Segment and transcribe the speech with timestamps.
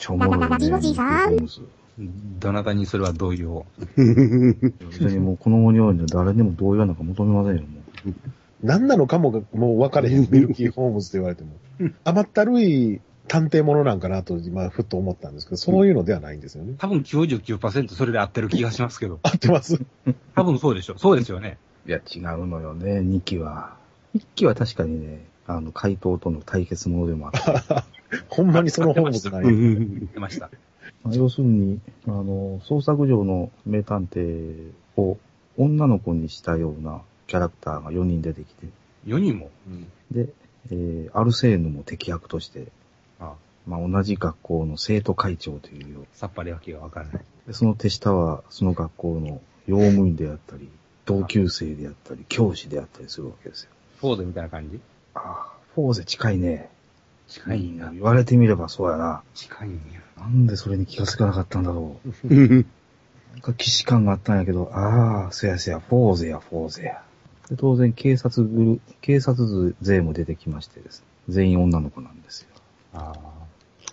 [0.00, 0.48] ちゃおもろいね。
[0.48, 1.36] ラジオジさん
[2.40, 3.66] どなたにそれは同意を。
[3.96, 7.68] 別にもうこのように誰にも同意はなんか求めませんよ、も
[8.06, 8.14] う。
[8.62, 11.50] 何なのかもがもう分かれへん、ミルキーホームズって言われても。
[12.04, 16.74] 甘ったるい探偵ものなんかなと今、ふっと思ったんですけど、そういうのではないんですよね。
[16.78, 19.20] 多分99%それで合ってる気がしますけど。
[19.22, 19.78] 合ってます？
[20.34, 20.96] 多分そうでしょ。
[20.96, 21.58] そうですよね。
[21.86, 23.76] いや、違うのよね、2期は。
[24.16, 27.84] 1期は確かにね、あの、怪盗との対決ものでもあった。
[28.28, 29.44] ほんまにそのホームズない。
[29.44, 30.50] 言ってました。
[31.04, 35.16] まあ要するに、あの、創作上の名探偵を
[35.56, 38.66] 女の子にしたようなキャラクターが4人出てきて、
[39.06, 39.50] 4人も？
[40.10, 40.28] で、
[40.70, 42.66] えーアルセーヌも敵役として、
[43.18, 43.34] あ
[43.66, 47.22] まあ、同じ学校の生徒会長というよさっぱりわけがわからない。
[47.46, 50.68] でその手下はその学校の用務員であったり、
[51.06, 53.70] 同級生であったり、教師であったりするわけですよ。
[54.00, 54.80] フォードみたいな感じ？
[55.14, 56.68] ああ、フォーゼ近いね。
[57.30, 57.94] 近いんやうん。
[57.94, 59.22] 言われてみればそうやな。
[59.34, 60.00] 近いんや。
[60.18, 62.34] なんでそれに気がつかなかったんだろう。
[63.32, 67.02] なんか既視感があったんやけど、ああ、そやそや、フォーゼや、フォーゼや。
[67.48, 71.06] で当然、警察グル、警察勢も出てきましてですね。
[71.28, 72.48] 全員女の子なんですよ。
[72.94, 73.14] あ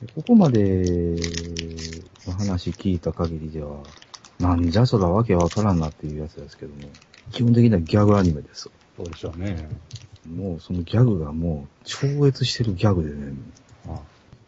[0.02, 1.16] でここまで
[2.26, 3.78] の話聞いた限りでは、
[4.40, 6.90] なんじゃそらわけわからんなっていうやつですけども、
[7.32, 8.70] 基本的にはギャグアニメです。
[9.00, 9.68] あ、そうでしょうね。
[10.36, 13.34] もうそのギャグがもう超越してるギャグでね、
[13.88, 14.00] あ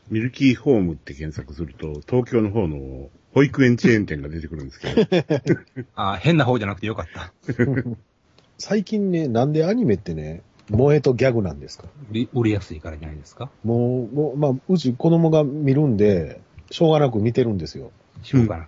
[0.09, 5.55] ミルキーホームって検索すると、東京の方の保育園チェーン店が出てくるんですけど、
[5.95, 7.31] あ、変な方じゃなくてよかった。
[8.57, 11.85] 最近ね、なんでアニメってね、萌えとギャグなんですか？
[12.11, 13.49] 売り売りやすいからじゃないですか？
[13.63, 17.91] もう、もう、まあ、うち子供が見るんで、しょうがなく見てるんですよ。
[18.23, 18.67] しようかな。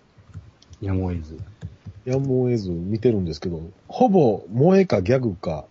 [0.80, 1.36] やむを得ず。
[2.08, 5.66] やむを得ず見てるんですけど、ほぼ萌えかギャグか、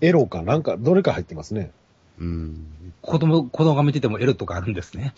[0.00, 1.70] エロかなんか、どれか入ってますね。
[2.18, 2.66] うん。
[3.02, 5.14] 子供、子供が見ててもエロとかあるんですね。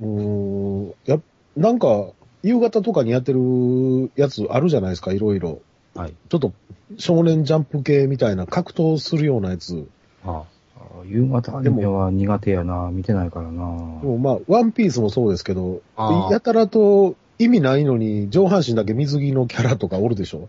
[0.00, 1.20] うーん、や、
[1.56, 2.10] なんか、
[2.42, 5.60] 夕方とかにやってるやつあるじゃないですか、いろいろ。
[5.94, 6.14] はい。
[6.28, 6.52] ちょっと、
[6.98, 9.88] 少年ジャンプ系みたいな格闘するようなやつ。
[10.24, 10.44] あ
[10.76, 14.00] ああ夕方アニメは苦手やな、見てないからな。
[14.00, 15.82] でもまあ、ワンピースもそうですけど、
[16.30, 20.48] やたらと意味ないのに上半身だけ水着のキャラとかおるでしょ？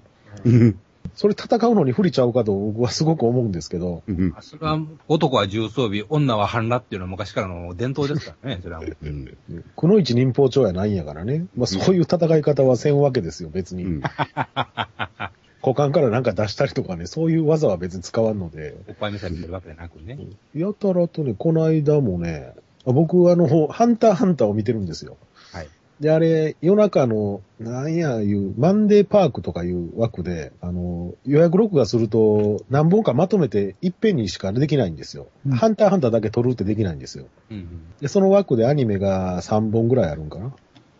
[1.15, 4.41] それ戦うのに不利ちゃうかと僕はすごく思うんですけど、うんあ。
[4.41, 8.97] それは、男は重装備、女は半裸っていうのは昔からの伝統ですからね、それはもう。
[9.01, 9.37] うん。
[9.75, 11.47] くのいち忍法帳やないんやからね。
[11.55, 13.83] まあそういう戦い方はせんわけですよ、別に。
[13.83, 14.01] うん。
[15.61, 18.75] 股間からなんか出したりとかね、そういう技は別に使わんので。
[18.87, 20.19] おっぱい見せてるわけじゃなくね。
[20.53, 22.53] やたらとね、この間もね、
[22.85, 25.17] あ僕あの、ハンターハンターを見てるんですよ。
[26.01, 26.03] はい。
[26.03, 35.27] で、あれ、夜中の、なんやいう、マンデーパークとかいう枠で、あの、予約録画すると、何本かまとめていっぺんにしかできないんですよ。
[35.45, 37.25] うんハンターハンターだけ撮るってできないんですよ。
[37.49, 37.67] うんうん。
[37.99, 40.53] で、その枠でアニメが3本ぐらいあるんかな。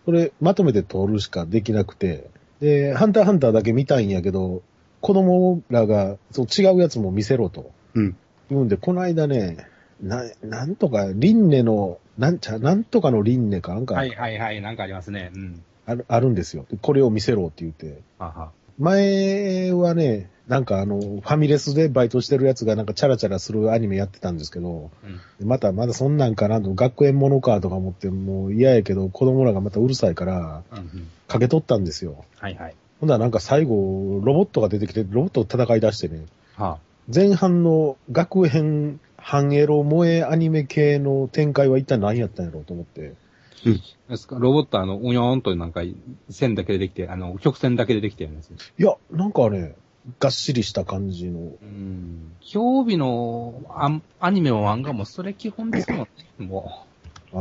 [0.06, 2.29] それ、まとめて撮るしかできなくて、
[2.59, 4.62] で、ハンターハンターだけ見たいんやけど、
[5.01, 7.72] 子供らが、そう違うやつも見せろと。
[7.95, 8.16] うん。
[8.50, 9.68] 言うんで、この間ね、
[10.01, 15.32] な、なんとか、リンネの、なんちゃ、なんとかのリンネかなんか、はいはいはい、なんかありますね。
[15.34, 15.64] うん。
[15.88, 16.68] ある、あるんですよ。
[16.70, 18.00] でこれを見せろって言って。
[18.20, 18.52] はは。
[18.78, 24.92] 前はね、なんかあの、ファミレスでバイトしてるやつがなんかチャラチャラするアニメやってたんですけど、
[25.40, 25.48] うん。
[25.48, 31.08] またまだそんなんかなと、学園ものかとか思ってもう嫌やけど、子供らがまたうるさいから、うんうん。
[31.28, 32.24] かけ取ったんですよ。
[32.38, 32.76] はいはい。
[33.00, 36.78] ほんならなんか最後、ロボットが出てきて、ロボットと戦い出してね、は
[37.12, 43.14] 前半の学園半エロ萌えアニメ系の展開は一体何やったんやろうと思って。
[44.09, 44.12] あ。
[44.12, 44.38] ですか？
[44.40, 45.82] ロボットあの、うよーんとなんか、
[46.30, 48.58] 線だけでできて、あの、曲線だけでできてるんですよ。
[48.80, 49.76] いや、なんかね、
[50.20, 51.40] がっしりした感じの。
[51.40, 52.34] うん。
[52.42, 56.08] 今日日のアアニメも漫画もそれ基本ですもんね。
[56.40, 56.86] も
[57.31, 57.40] ああ。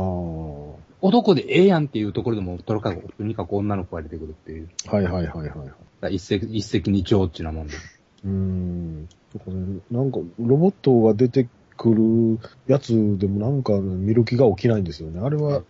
[1.01, 4.69] う、男でええやんっていうところでも、とにかく、とにかく女の子が出てくるっていう。
[4.85, 6.15] はいはいはいはい。
[6.15, 7.73] 一石、一石二鳥っちゅうなもんで。
[8.23, 9.09] うーん。
[9.89, 11.47] なんか、ロボットが出て
[11.81, 15.19] くるやつでもなんか、ね、見る気が起きないんですよね。
[15.19, 15.63] あれは、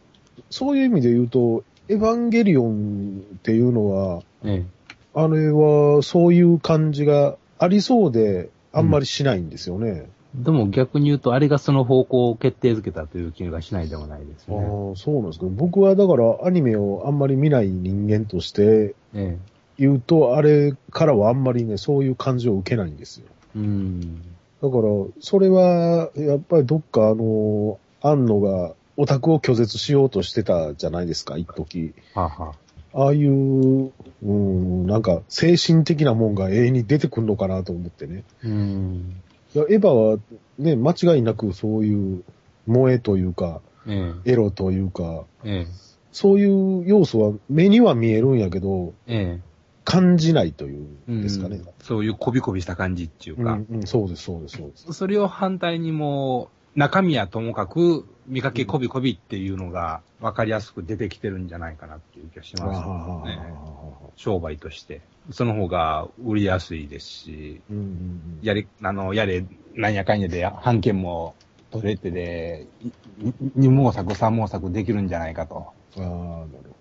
[0.49, 4.65] そういう意味で言うと、エヴァンゲリオンっていうのは、え
[5.13, 10.05] あれはそういう感じがありそうで、あんまりしないんですよね。
[10.05, 10.43] え。
[10.43, 14.93] でも逆に言うと、あれがその方向を決定づけたという気がしないでもないですああね。
[14.95, 19.37] そうなんですけど、僕はだからアニメをあんまり見ない人間としてええ。
[19.79, 23.27] 言うと、あれからはあんまりね、そういう感じを受けないんですよ。
[23.55, 24.21] うん。
[24.61, 24.83] だから、
[25.19, 31.93] それは、やっぱりどっかあの、安野がオタクを拒絶しようとしてたじゃないですか、一時。
[32.13, 32.53] はあ、は
[32.93, 33.91] ああいう、
[34.23, 38.23] うん、なんか精神的なもんが永遠に出てくるのかなと思ってね。
[38.43, 39.15] あ、うん。
[39.55, 40.19] いやエヴァは
[40.59, 42.23] ね、間違いなくそういう
[42.67, 45.65] 萌えというか、えエロというか、え。
[45.65, 45.67] え
[46.11, 49.39] そういう要素は目には見えるんやけど、え。
[49.39, 49.50] え
[49.83, 51.57] 感じないというですかね。
[51.57, 54.93] うんそういうこびこびした感じっていうか、うん、うん、そうです、そうです、そうです。
[54.93, 62.75] それを反対にもう、中身はともかく、見かけこびこびっていうのが分かりやすく出てきてるんじゃないかなっていう気がします、ね。
[62.77, 65.01] は商売として。
[65.31, 69.43] その方が売りやすいですし、うんうんうんやれ、あの、やれ、
[69.75, 71.35] なんやかんやで、半券も
[71.71, 75.73] 取れてで、い二毛作、三毛作できるんじゃないかと。
[75.97, 76.75] ああ、なるほどね。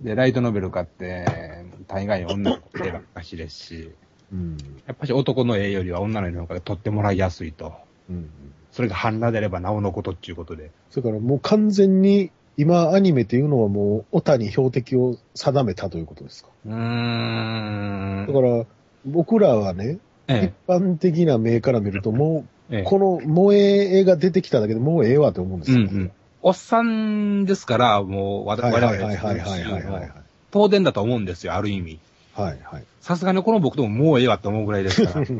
[0.00, 1.24] で、ライトノベル買って、
[1.88, 3.90] 大概女の子絵ばっかしですし、
[4.32, 4.56] うん。
[4.86, 7.72] やっぱり男の絵よりは女の絵の方が取ってもらいやすいと。
[8.10, 8.30] うん。
[8.72, 10.70] それが半裸であればなおのことっていうことで。
[10.90, 16.50] それからもう完全に、今アニメっていうのはもう、オタに標的を定めたということですか？
[16.66, 18.64] うーんだから、
[19.04, 22.84] 僕らはね、え一般的な目から見ると、もえ、えう、え。
[22.84, 25.78] この萌え絵が出てきただけでもうええわって思うんですよ。
[25.78, 26.12] うんうん。
[26.46, 30.12] おっさんですから、もう、我々ですはいはいはい。
[30.52, 31.98] 当然だと思うんですよ、ある意味。
[32.36, 32.84] はいはい。
[33.00, 35.26] さすがにこの僕でももうええわって思うぐらいですから。
[35.26, 35.34] で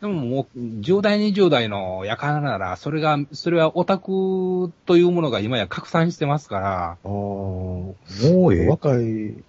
[0.00, 7.94] ももう、10代、20代のやからなら、それが、それはオタクというものが今や拡散してますから、ああ、も
[8.24, 8.66] うええ。
[8.66, 9.02] 若い、う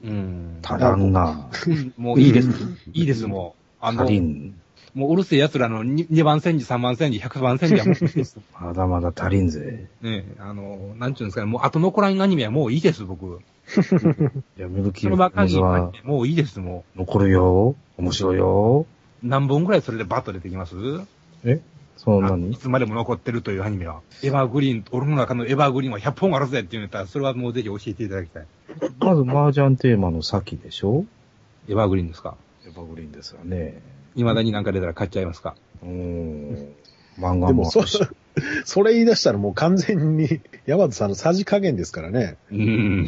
[0.04, 0.60] ん。
[0.62, 1.48] 足らんな。
[1.96, 2.50] もういいです。
[2.92, 3.64] いいです、もう。
[3.80, 4.56] あの足、りん。
[4.98, 8.40] もううるせえ奴らの 2, 2番戦時、3番戦時、100番戦時はもういいです。
[8.60, 9.88] まだまだ足りんぜ。
[10.02, 13.40] ねあの、なんちゅうんですかね、もう後残らんアニメはもういいです、僕。
[14.58, 15.30] いや、ミルキそーのば
[16.04, 17.76] もういいです、も残るよ。
[17.98, 18.86] 面白いよ。
[19.24, 19.28] う。
[19.28, 20.76] 何本ぐらいそれでバッと出てきます？
[20.76, 21.04] あ
[21.98, 24.02] そんないにつまでも残ってるというアニメは。
[24.24, 28.46] エヴァーグリーン、俺の中のエヴァーグリーンは100本あるぜって言うんだったら、それはもうぜひ教えていただきたい。
[29.00, 31.06] まず、麻雀テーマの先でしょ？
[31.68, 32.36] エヴァーグリーンですか？
[32.68, 33.82] エバグリーンですよね。
[34.18, 36.74] 未だになんか出たら買っちゃいますかうーん。
[37.18, 38.02] 漫画でもそもあるし。、
[38.66, 42.38] それ言い出したらもう完全に、ヤマトさんのさじ加減ですからね。
[42.52, 43.08] うん。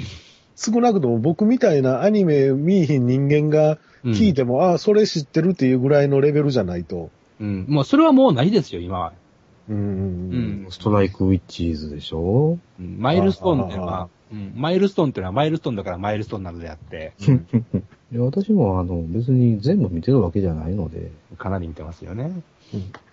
[0.55, 7.09] 少なくとも僕みたいなアニメ見いひん人間が聞いても、ああ、それ知ってるっていうぐらいのレベルじゃないと。
[7.39, 7.65] うん。
[7.67, 9.13] もうそれはもうないですよ、今は。
[9.69, 9.83] うんうん
[10.63, 12.57] うんストライクウィッチーズでしょ？
[12.79, 17.13] うんマイルストーンっていうのは、うん、マイルストーンっていうのはマイルストーンだからマイルストーンなのであって、
[18.11, 22.31] いや、私もあの、別に全部見てるわけじゃないので、かなり見てますよね。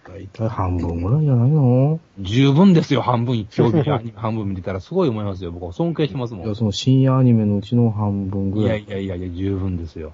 [0.09, 1.99] だいたい半分ぐらいじゃないの？
[2.21, 3.45] 十分ですよ、半分、
[4.15, 5.53] 半分見てたらすごい思いますよ。
[5.53, 6.55] 僕は尊敬してますもいや、ん。
[6.55, 8.85] その深夜アニメのうちの半分ぐらい。
[8.85, 10.13] いやいやいや、十分ですよ。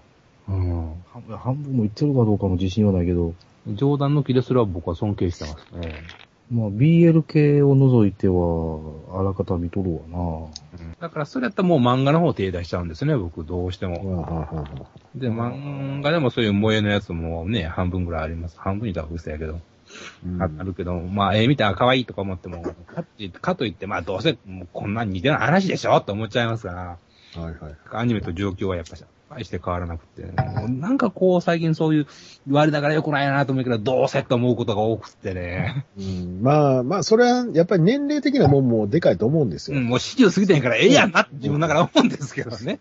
[0.49, 0.93] うん。
[1.39, 3.35] 半分もいってるかどうかも自信はないけど、
[3.75, 5.57] 冗談抜きですら僕は尊敬してます
[5.87, 5.95] ね。
[6.53, 10.49] まあ、BL 系を除いては、あらかた見とるわ
[11.01, 14.77] だからそれやったらもう漫画の方手出しちゃうんですね、僕、どうしても。
[15.15, 18.61] で、漫画でもそういう萌えのやつもね、半分ぐらいあります。
[18.61, 19.61] 半分いたら嘘やけど。
[20.25, 27.77] うんああるけど、まあ、ええ見たら可愛いとか思っても、かってかといって、まあ、どうせ、もうこんなん似てない話でしょって思っちゃいますから、はいはい。
[27.93, 29.05] アニメと状況はやっぱし、
[29.35, 30.23] 大して変わらなくて、
[30.69, 32.07] なんかこう、最近そういう
[32.47, 35.87] 言われながら良くないなと思うけど、どうせって思うことが多くってね。
[35.99, 39.79] うんまあまあ、それはやっぱり年齢的なもんもでかいと思うんですよ。
[39.79, 42.79] うん、もう40過ぎてんからええやんなって自分ながら思うんですけどね。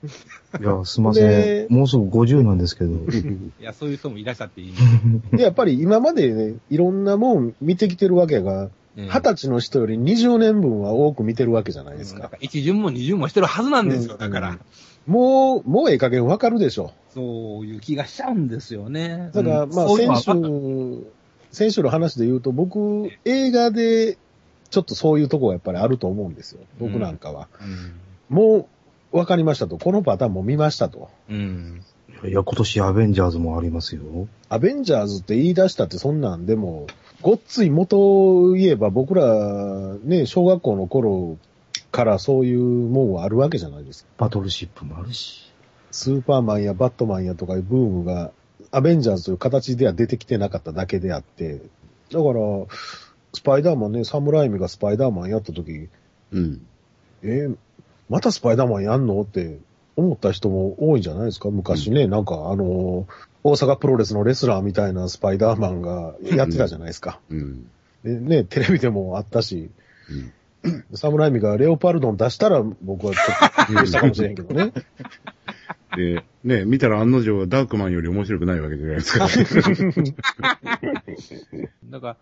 [0.51, 0.59] な。
[0.59, 1.73] いや、すいませでん。
[1.73, 2.91] もうすぐ50なんですけど。
[2.91, 4.73] いや、そういう人もいらっしゃっていい。
[5.35, 12.29] で、やっぱり今までね、いろんなもん見てきてるわけが、二二十歳の人より20年分は多く見てるわけじゃないですか。
[12.41, 14.57] 一巡も二巡もしてるはずなんですよ、うんだから。
[15.07, 16.93] もう、もうええ加減わかるでしょ。
[17.13, 19.31] そういう気がしちゃうんですよね。
[19.33, 21.05] だから、うんまあ、先週、
[21.51, 24.17] 先週の話で言うと、僕、映画で、
[24.69, 26.61] ちょっとそういうとこがやっぱりあると思うんですよ。
[26.79, 27.49] 僕なんかは。
[28.29, 28.69] も
[29.11, 29.77] う、わかりましたと。
[29.77, 31.09] このパターンも見ましたと。
[31.29, 31.83] うん。
[32.23, 32.29] うん。
[32.29, 34.01] いや、今年アベンジャーズもありますよ。
[34.47, 36.87] アベンジャーズって言い出したってそんなんでも、
[37.21, 41.37] ごっつい元を言えば僕ら、ね、小学校の頃
[41.91, 44.09] からそういうもんはあるわけじゃないですか。
[44.17, 45.51] バトルシップもあるし。
[45.91, 48.31] スーパーマンやバットマンやとかいうブームが、
[48.71, 51.61] アベンジャーズという形では出てきてなかっただけであって、
[52.11, 52.39] だから、
[53.33, 55.89] スパイダーマンね、サムライミがスパイダーマンやった時、
[56.31, 56.65] うん。
[57.23, 57.57] えー
[58.09, 59.59] またスパイダーマンやんのって
[59.95, 67.19] 思った人も多いんじゃないですか昔ね、なんかあのー大阪プロレスのレスラーみたいなスパイダーマンがやってたじゃないですか。
[67.29, 67.69] うん。
[68.03, 69.71] でね、テレビでもあったし、
[70.09, 70.33] うん。
[70.93, 74.73] サムライミがレオパルドン出したら僕はちょっとびっくりしたかもしれんけどね。
[75.95, 79.27] で、ね、見たら案の定ダークマンより面白くないわけじゃないですか。
[81.89, 82.17] だから、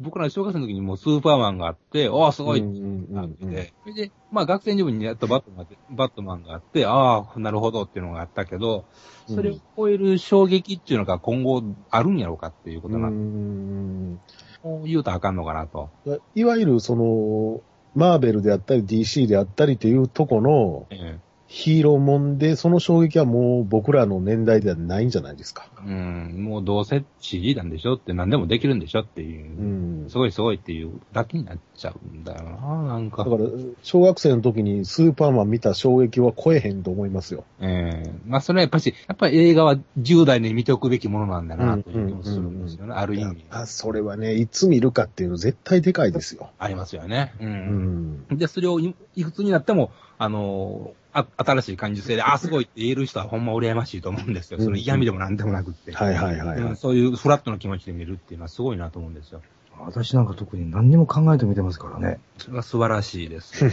[0.00, 8.84] 僕ら小学生の時にもうスーパーマンがあって、おーすごいってなってて、それで、まあ学生時分にやったバットマンがバットマンがあって、ああ、なるほどっていうのがあったけど、
[9.26, 14.20] それを超える衝撃っていうのが今後あるんやろうかっていうことうな、ん
[14.62, 15.90] こう言うとあかんのかなと。
[16.34, 17.60] いわゆるその、
[17.94, 21.18] マーベルであったり DC であったりというとこのえ。
[21.52, 25.68] ヒーローもんで、その衝撃はもう僕らの年代ではないんじゃないですか。
[25.86, 30.08] えうん、もうどうせ CG なんでしょって何でもできるんでしょっていうう、ん。
[30.08, 33.30] すごいすごいっていうだけになっちゃうんだよな、なんかだ。
[33.30, 33.42] から、
[33.82, 37.44] 小学生の時にスーパーマン見た衝撃は超えへんと思いますよ。
[37.60, 43.44] ええまあそれはやっぱし、やっぱり映画は10代に見ておくべきものなんだな、という気もするんですよね、ある意味。
[43.50, 46.48] あ、それはね、いつ見るかっていうの絶対でかいですよ。
[46.58, 47.34] ありますよね。
[47.42, 47.44] う。
[47.44, 48.38] うんん。
[48.38, 54.60] で、それをいいくつになっても、あのーあ、新しい感受性で、 あ、すごいって言える人はほんま羨ましいと思うんですよ。
[54.60, 55.92] その嫌味でもなんでもなくって。
[55.92, 59.42] はいはいはいそういうフラットな気持ちで見るっていうのはすごいなと思うんですよ。
[59.78, 62.18] 私なんか特に何にも考えて見てますからね。
[62.38, 63.64] それは素晴らしいです。
[63.68, 63.70] だ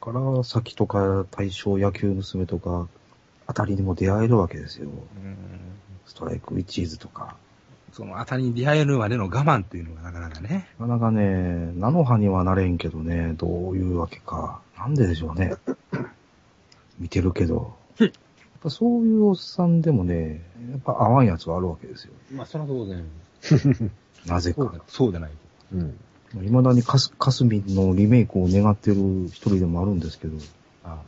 [0.00, 2.88] から、先とか大正野球娘とか、
[3.46, 4.88] あたりにも出会えるわけですよ。
[4.88, 5.36] うん
[6.06, 7.36] ストライクウィッチーズとか。
[7.92, 10.68] そのあたりに出会えるまでの我慢っていうのがなかなかね。
[10.78, 14.60] なかなかね、菜の葉にはなれんけどね、どういうわけか。
[14.76, 15.54] なんででしょうね。
[16.98, 17.76] 見てるけど。
[18.00, 18.10] やっ
[18.60, 22.12] ぱそういうおっさんでもね、やっぱ合わんやつはあるわけですよ。
[22.32, 23.04] まあ、それは当然。
[24.26, 24.62] なぜか。
[24.62, 25.76] そうだそうでないと。
[25.76, 25.94] うん。
[26.34, 30.36] 未だにカスカスミンのリメイクを願ってる一人でもあるんですけど、
[30.84, 31.00] あ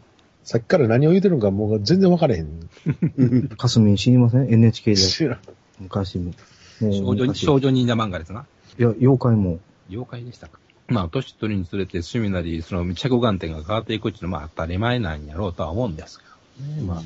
[0.44, 2.68] さっきから何を言ってるのかもう全然分からへん。
[3.59, 5.38] カスミン知りません ?NHK で知らん。
[5.78, 6.32] 昔も。
[6.80, 8.47] も少女、昔少女忍者漫画ですな。
[8.78, 9.59] いや、妖怪も。
[9.90, 10.59] 妖怪でしたか。
[10.90, 16.25] まあ、年取るにつれて趣味なり、その着眼点が変わっていくっていうのはまあ当たり前なんやろうとは思うんですけ
[16.61, 16.82] どね。
[16.82, 17.02] まあ、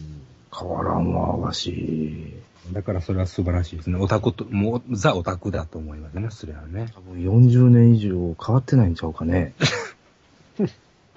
[0.59, 2.33] 変わらんわ、わし。
[2.73, 3.99] だからそれは素晴らしいですね。
[3.99, 6.91] オタクと、もう、ザオタクだと思いますね、それはね。
[6.95, 9.53] 多分40年以上変わってないんちゃうかね。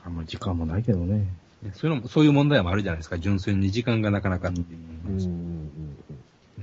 [0.04, 1.20] あんまり時間もないけどね。
[1.64, 3.18] ねそういうのも、そういう問題もあるじゃないですか。
[3.18, 4.52] 純粋に時間がなかなか。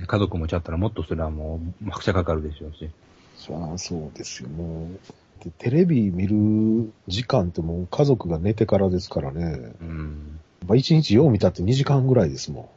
[0.07, 2.91] 家族持ちゃったらもっとそれはもう、拍車かかるでしょうし。
[3.37, 4.99] そりゃそうですよ、もう。
[5.43, 9.73] でテレビ見る時間ってもう家族が寝てからですからね。
[9.81, 10.39] うん。
[10.67, 12.75] まあ、1日よう見たって2時間ぐらいですもん。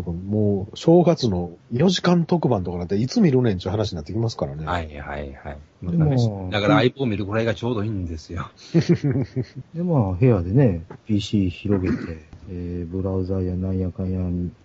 [0.00, 4.66] もう、正月の4時間特番とかなんていつ見るねんちゅう話になってきますからね。
[4.66, 5.58] はいはいはい。
[5.82, 8.50] でもだから相棒を見るぐらいがちょうどいいんですよ。
[9.74, 14.18] で、まあ、部屋でね、PC 広げて、 えー、ブラウザやなんやかんや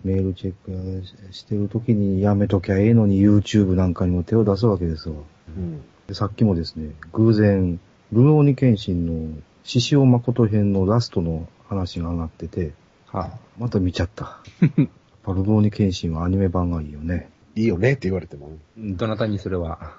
[0.04, 5.16] メールチェックしてるときにやめときゃええのに YouTube なんかにも手を出すわけですわ。
[5.56, 5.80] うん。
[6.10, 7.78] でさっきもですね、偶然、
[8.12, 12.72] ルローニケンシンの獅子王誠編のラストの話が上がってて、
[13.06, 14.40] はまた見ちゃった。
[14.60, 14.88] やっ
[15.22, 17.30] ぱルローニケンシンはアニメ版がいいよね。
[17.54, 18.50] いいよねって言われても。
[18.76, 19.98] どなたにそれは。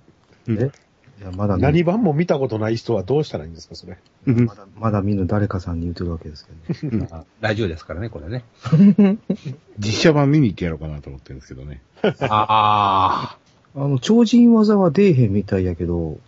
[0.48, 0.70] え？
[1.20, 3.98] いや、まだ見何番も見たことない人はどうしたらいいんですか、それ。
[4.24, 6.48] まだ、まだ見ぬ誰かさんに言ってるわけです
[6.80, 7.08] けど、ね。
[7.10, 8.44] まあラジオですからね、これね。
[9.78, 11.82] 実写版見に行ってやろうかなと思ってるんですけどね。
[12.02, 13.38] ああ。
[13.76, 16.18] あの、超人技は出えへんみたいやけど、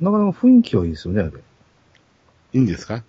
[0.00, 1.30] なかなか雰囲気はいいですよね、あれ。
[2.52, 3.02] いいんですか？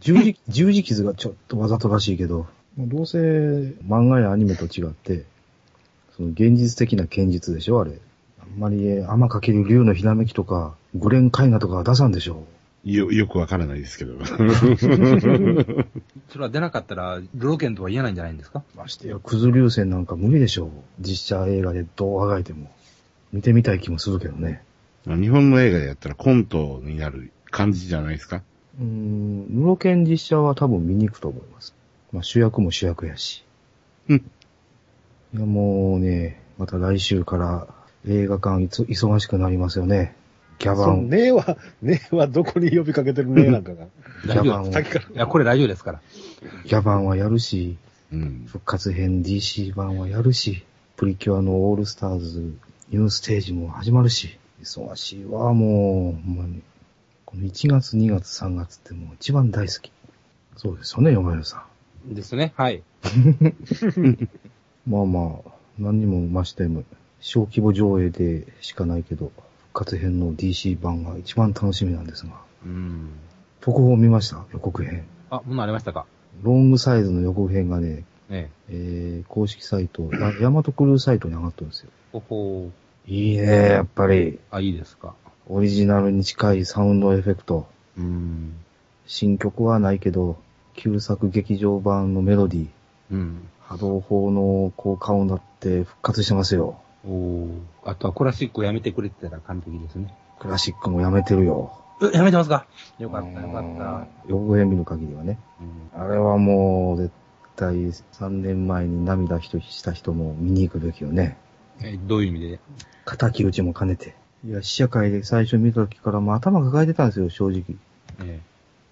[0.00, 2.46] 十字、 十字傷がちょっとわざとらしいけど、
[2.78, 3.18] どうせ
[3.88, 5.24] 漫画やアニメと違って、
[6.16, 7.92] その現実的な剣術でしょ、あれ。
[8.40, 12.44] あんまり天かける竜のひらめきとか、グレン絵画とかは出さんでしょ。
[12.84, 14.14] よ、よくわからないですけど。
[14.24, 14.36] そ
[16.38, 18.62] れは出なかったら、ルロケンとは言えないんじゃないんですか？
[18.76, 20.70] ましてや、クズ流線なんか無理でしょう。
[21.00, 22.70] 実写映画でどうあがいても。
[23.32, 24.62] 見てみたい気もするけどね。
[25.06, 28.42] 日本の映画でやったらコントになる感じじゃないですか？
[28.78, 31.74] うーん、ルロケン実写は多分見に行くと思います。
[32.12, 33.44] まあ主役も主役やし。
[34.08, 34.30] うん
[35.34, 37.66] いやもうね、また来週から
[38.06, 40.14] 映画館いつ忙しくなりますよね。
[40.58, 43.84] ギャバン、ねえは、ねえはどこに呼びかけてるねえなんかが。
[44.24, 45.04] ギャバンさっきから。
[45.04, 46.00] いや、これラジオですから。
[46.64, 47.76] ギャバンはやるし、
[48.12, 48.44] うん。
[48.48, 50.64] 復活編 DC 版はやるし、
[50.96, 52.54] プリキュアのオールスターズ
[52.90, 56.62] ニューステージも始まるし、忙しいわ、もう、ほんまに。
[57.24, 59.92] この1月、2月、3月ってもう一番大好き。
[60.56, 61.66] そうですよね、山根さ
[62.06, 62.54] ですね。
[62.56, 62.76] はい。
[62.78, 64.28] ん。
[64.88, 66.84] まあまあ、何にも増しても、
[67.20, 69.32] 小規模上映でしかないけど、
[69.72, 72.32] 復活編の DC 版が一番楽しみなんですが、
[72.64, 73.10] うん。
[73.60, 74.44] 特報見ました？
[74.52, 75.04] 予告編。
[75.30, 76.06] あ、ものありましたか？
[76.42, 81.90] ロングサイズの予告編がね、ええー、公式サイト、あヤマトクルーサイトに上がってるんですよ。
[82.12, 82.70] ほほ
[83.06, 84.38] いいね、やっぱり。
[84.50, 85.14] あ、いいですか。
[85.48, 87.66] オリジナルに近いサウンドエフェクト。
[87.96, 88.54] うん。
[89.06, 90.36] 新曲はないけど、
[90.74, 92.68] 旧作劇場版のメロディー、
[93.12, 93.48] うん。
[93.62, 96.78] 波動砲の効果音だって復活してますよ。
[97.06, 97.50] おー
[97.84, 100.14] あとはクラシックをやめてくれてたら完璧ですね。
[100.38, 101.72] クラシックもやめてるよ。
[102.02, 102.66] え、やめてますか？
[102.98, 104.06] よかった、よかった。
[104.28, 105.38] 予告編見る限りはね。
[105.94, 107.10] うんあれはもう、絶
[107.58, 111.36] 対3年前に涙した人も見に行くべきよね。
[111.82, 112.60] え、どういう意味で？
[113.04, 114.14] 仇討ちも兼ねて。
[114.46, 117.64] いや、試写会で最初見た時からもう頭抱えてたんですよ、正直。
[118.20, 118.40] え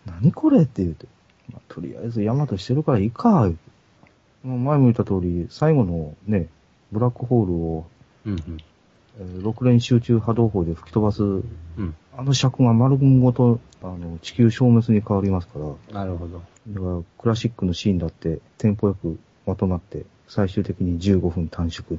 [0.04, 1.06] 何これって言うて。
[1.52, 3.58] まあ、とりあえずヤマトしてるからいいか、言うて。
[4.44, 6.48] まあ前も言った通り、最後のね、
[6.90, 7.86] ブラックホールを、
[8.26, 8.58] うんうん。
[9.20, 11.94] えー6連集中波動砲で吹き飛ばす、うん。
[12.18, 15.58] あの尺が丸ごと、あの、地球消滅に変わりますか
[15.90, 16.42] ら、なるほど。
[16.68, 21.98] だから、クラシックのシーンだって、テンポよくまとまって、最終的に15分短縮。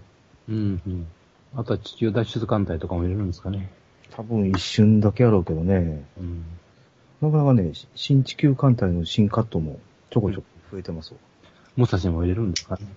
[0.50, 1.08] うんうん。
[1.56, 3.72] あとは地球脱出艦隊とかも入れるんですかね。
[4.10, 6.04] 多分一瞬だけやろうけどね。
[6.20, 6.46] うん。
[7.22, 11.20] なかなかね、新地球艦隊の新カットもちょこちょこ増えてますわ。
[11.76, 12.88] 武蔵も入れるんですかね。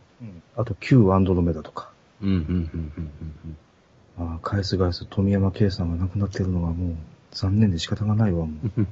[0.57, 1.91] あと、旧アンドロメダとか。
[2.23, 3.57] うんうんうんうんうん
[4.19, 6.97] ああ、返す返す富山圭さんが亡くなってるのがもう
[7.33, 8.71] 残念で仕方がないわ、もう。
[8.76, 8.88] うん。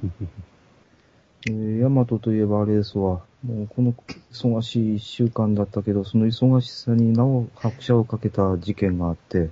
[1.47, 3.21] えー、ヤマトといえばあれですわ。
[3.45, 3.93] もうこの
[4.31, 9.49] 忙しい一週間だったけど、その忙しさになお拍車をかけた事件があって、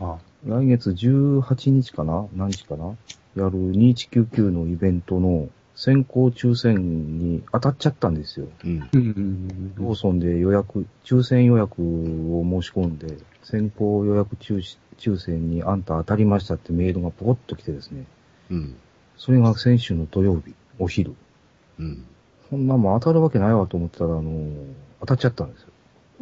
[0.00, 2.26] あ来月18日かな？
[2.34, 2.96] 何日かな？
[3.36, 8.48] やる2199のイベントの先行抽選に当たっちゃったんですよ。
[8.62, 14.60] ローソンで予約、抽選予約を申し込んで、先行予約抽
[15.00, 18.04] 抽選にあんた当たりましたってメールがポコッと来てですね。
[18.50, 18.76] うん。
[19.16, 21.14] それが先週の土曜日、お昼。
[21.78, 22.04] うん。
[22.48, 24.50] そんなもん当たるわけないわと思ってたら、あの、
[25.00, 25.68] 当たっちゃったんですよ。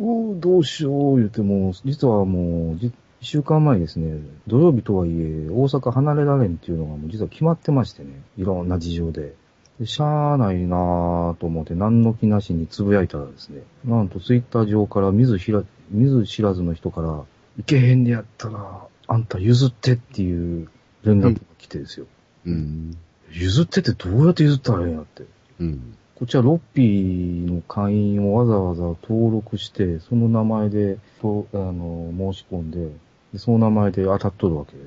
[0.01, 9.35] おーどうしよう言っても、実はもう、じ一週間前にですね、土曜日とはいえ、大阪離れられんっていうのがもう実は決まってましてね、いろんな事情で。
[9.81, 17.25] でしゃーないなーと思って何の気なしにつぶやいたらですね、なんとツイッター上から見ず知ら、見ず知らずの人から、
[17.59, 20.69] いけへんでやったら、あんた譲ってっていう
[21.05, 22.07] 連絡が来てですよ。
[22.47, 22.97] うん。
[23.33, 25.25] 譲ってってどうやって譲ったらええんやって。
[25.61, 25.97] うん。
[26.15, 32.91] こっちはロッピーの会員をわざわざ登録して、その名前で、とあの、申し込んで、
[33.33, 34.83] でその名前で当たっとるわけよ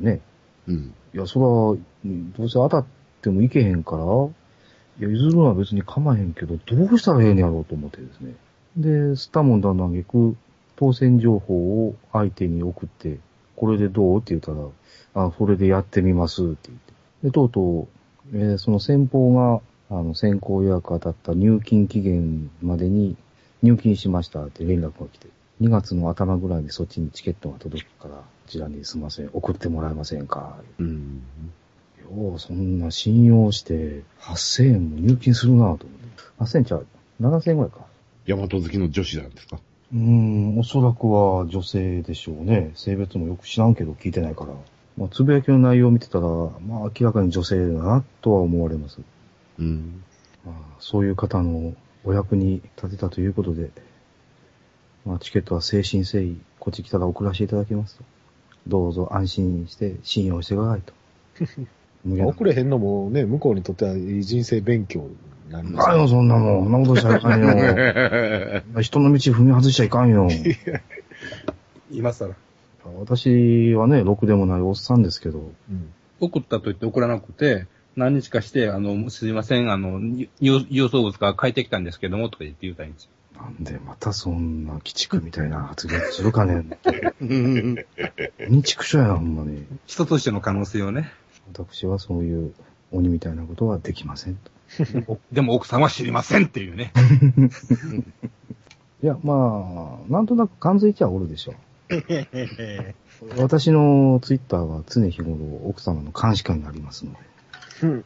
[0.00, 0.20] ね。
[0.66, 0.94] うん。
[1.14, 2.86] いや、そら、どうせ当たっ
[3.22, 8.34] てもいけへんから、いや、譲るのは別に構えへんけど、どうしたらええんやろうと思ってですね。
[8.76, 10.36] で、スタモンだのあげく、
[10.78, 13.18] 当選情報を相手に送って、
[13.56, 16.92] これでどうって言ったら、あ、それでやってみますって言って。
[17.24, 17.88] で、とうと
[18.32, 19.60] う、えーその先方が、
[19.90, 23.16] あの、先行予約当たった入金期限までに
[23.64, 25.26] 入金しましたって連絡が来て、
[25.60, 31.22] 2月の頭ぐらいにそっちにチケットが届くから、こちらにすいません、送ってもらえませんかうん。
[32.00, 36.22] よう、そんな信用して、8000円も入金するなぁと思って。
[36.38, 36.86] 8000円ちゃう
[37.20, 37.78] ?7000 円ぐらいか。
[38.28, 39.58] 大和好きの女子なんですか
[39.92, 42.72] うーん、おそらくは女性でしょうね。
[42.74, 44.52] 性別もよく知らんけど聞いてないから。
[44.96, 49.00] まあ、つぶやきの内容を見てたら、まあ明らかに女性だなとは思われます。
[49.58, 50.02] うん。
[50.44, 51.74] まあ、そういう方の
[52.04, 53.70] お役に立てたということで、
[55.06, 58.04] まあ、チケットは誠心誠意、こっち来たら送らせていただきますと。
[58.66, 60.92] どうぞ安心して信用してくださいと。
[62.04, 65.16] 無限な遅れへんのもね、向こうにとってはいい人生勉強に
[65.50, 66.64] なりますないよ、そんなもん。
[66.64, 68.82] そんなことしちゃいかんよ。
[68.82, 70.28] 人の道踏み外しちゃいかんよ。
[71.90, 72.34] 今更。
[72.98, 75.92] 私はね、ろくでもないおっさんですけど、うん。
[76.20, 80.28] 送ったと言って送らなくて、何日かして、あの、すいません、あの、郵
[80.68, 83.10] 郵送物が帰ってきたんですけども、とか言って言うたらいいんですよ。
[83.40, 86.76] なんでまたそんな鬼畜みたいな発言するかねん。
[87.20, 87.86] うん。
[88.48, 89.64] 鬼畜所やな、ほんまに。
[89.86, 91.12] 人としての可能性をね。
[91.52, 92.54] 私はそういう
[92.90, 94.50] 鬼みたいなことはできませんと。
[95.06, 96.92] お でも奥さんは知りませんっていうね。
[99.02, 101.54] いや、まあ、なんとなく感づいちゃおるでしょ。
[103.38, 107.18] 私のツイッターは常日頃奥様の監視下にありますので。
[107.82, 108.04] うん。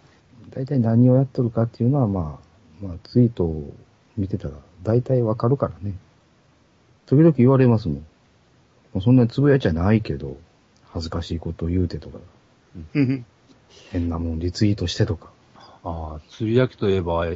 [0.50, 2.38] 大体何をやっとるかっていうのは、ま
[2.82, 3.74] あ、まあ、ツイートを
[4.16, 5.94] 見てたら、大体わかるからね。
[7.06, 7.96] 時々言われますもん。
[7.96, 8.02] も
[8.96, 10.36] うそんなにつぶやいちゃないけど、
[10.90, 12.18] 恥ずかしいことを言うてとか、
[13.90, 15.30] 変なもんリツイートしてとか。
[15.84, 17.26] ああ、釣り焼きといえば、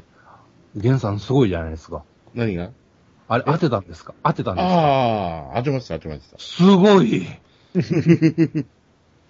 [0.76, 2.04] ゲンさんすごいじゃないですか。
[2.34, 2.70] 何が？
[3.28, 4.14] あれ、当てたんですか？
[4.22, 4.72] 当てたんですか？
[4.72, 6.38] ああ、当てました、当てました。
[6.38, 7.26] すごい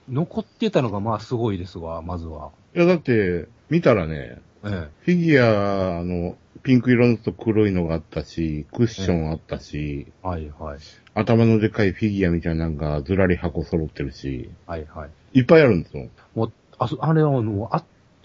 [0.08, 2.50] 残ってたのがまあすごいですわ、まずは。
[2.74, 10.26] いや、だって、見たらね、えフィギュアのピンク色のと黒いのがあったし、クッションあったし、え。
[10.26, 10.78] はいはい。
[11.14, 15.38] 頭のでかいフィギュアみたいなのがずらり箱揃ってるし、はいはい。
[15.38, 16.08] いっぱいあるんですよ。
[16.34, 17.76] もう、あそ、あれはもう、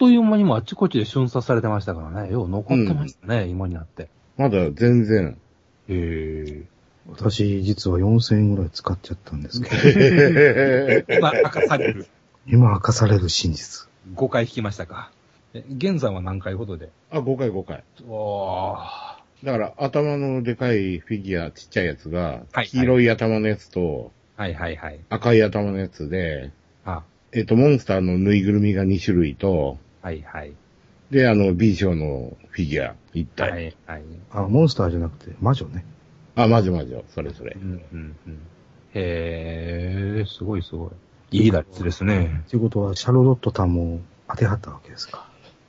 [0.02, 2.32] という間にもあっちこっちで瞬殺されてましたからね。
[2.32, 4.08] よう残ってましたね、今になって。
[4.36, 5.38] まだ全然。
[5.88, 6.62] へえ。
[7.08, 12.08] 私、実は4000円ぐらい使っちゃったんですけど、 今、明かされる。
[12.48, 13.88] 今明かされる真実。
[14.16, 15.12] 5回引きましたか？
[15.54, 16.88] え、現在は何回ほどで？
[17.12, 17.84] あ、5回5回。
[18.08, 19.46] おー。
[19.46, 24.98] だから、頭のでかいフィギュア、ちっちゃいやつが、はい黄色い頭のやつと、はいはいはい。
[25.10, 26.50] 赤い頭のやつで、
[26.84, 30.52] あ、えっ、と、モンスターのぬいぐるみが2種類と、はいはい。
[31.10, 33.50] で、あの、B 賞のフィギュア、一体。
[33.50, 33.76] はい。
[33.86, 34.02] はい。
[34.32, 35.84] あ、モンスターじゃなくて、魔女ね。
[36.34, 37.58] あ、魔女魔女、それそれう。
[37.58, 38.38] ん、うん、うん。
[38.94, 40.90] へえ、すごいすご
[41.30, 41.38] い。
[41.38, 42.44] いい打率ですね。
[42.50, 45.26] ということは、シャルロットタンも当てはったわけですか？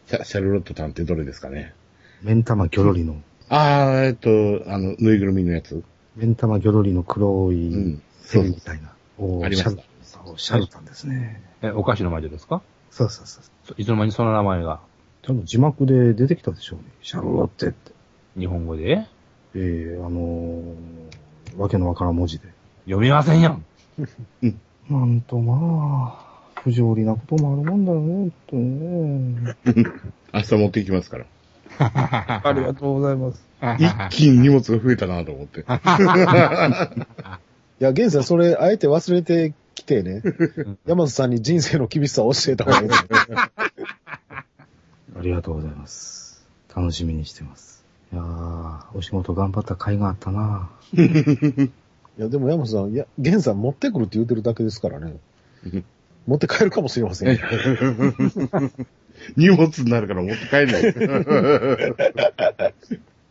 [0.07, 1.73] シャシャルロットタンってどれですかね？
[2.21, 4.29] 目ん玉ギョロリの、あー、えっと、
[4.71, 5.83] あの、ぬいぐるみのやつ。
[6.15, 7.95] 目ん玉ギョロリの黒い、うん。
[7.95, 8.93] ヘそうビみたいな。
[9.17, 11.41] おありましたシャルそうシャルタンですね。
[11.61, 12.61] え、お菓子の魔女ですか？
[12.93, 13.73] そうそうそう。
[13.77, 14.79] いつの間にその名前が？
[15.23, 16.85] 多分字幕で出てきたでしょうね。
[17.01, 17.91] シャルロッテって。
[18.37, 19.07] 日本語で？
[19.55, 22.47] ええあのー、わけのわからん文字で。
[22.85, 23.59] 読みませんよ。
[24.89, 26.19] なんとま
[26.55, 29.55] あ、不条理なこともあるもんだよね、とね。
[30.31, 31.25] 明日持っていきますから。
[32.43, 33.43] ありがとうございます。
[33.79, 35.61] 一気に荷物が増えたなと思って。
[37.79, 39.53] いや、現在それ、あえて忘れて
[39.83, 40.23] きてね、
[40.85, 42.95] 山田さんに人生の厳しさを教えた方がいいね。
[45.15, 46.43] ありがとうございます。
[46.75, 47.85] 楽しみにしてます。
[48.11, 51.01] いやー、お仕事頑張った甲斐があったな い
[52.17, 55.17] や、でも山田さん、いや、源さん持ってくるって言ってるだけですからね。
[56.25, 57.39] 持って帰るかもしれませんよ。
[59.37, 60.93] 荷物になるから持って帰れない。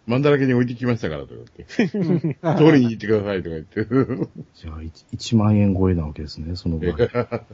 [0.07, 2.59] マンだらけに置いてきましたからとか言って。
[2.59, 3.85] 取りに行ってくださいとか言って。
[4.55, 6.97] じゃあ1、1万円超えなわけですね、その場合。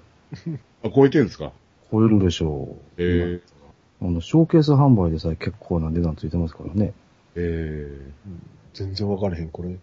[0.85, 1.53] あ、超えてんですか？
[1.91, 2.95] 超えるでしょう。
[2.99, 3.41] え
[4.01, 6.93] あの、ショーケース販売でさえ結構な値段ついてますからね。
[7.35, 7.91] え
[8.75, 9.77] 全然わからへん、これ。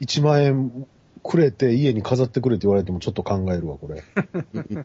[0.00, 0.86] 1万円
[1.22, 4.02] くれて家に飾ってくれって言われてもちょっと考えるわ、これ。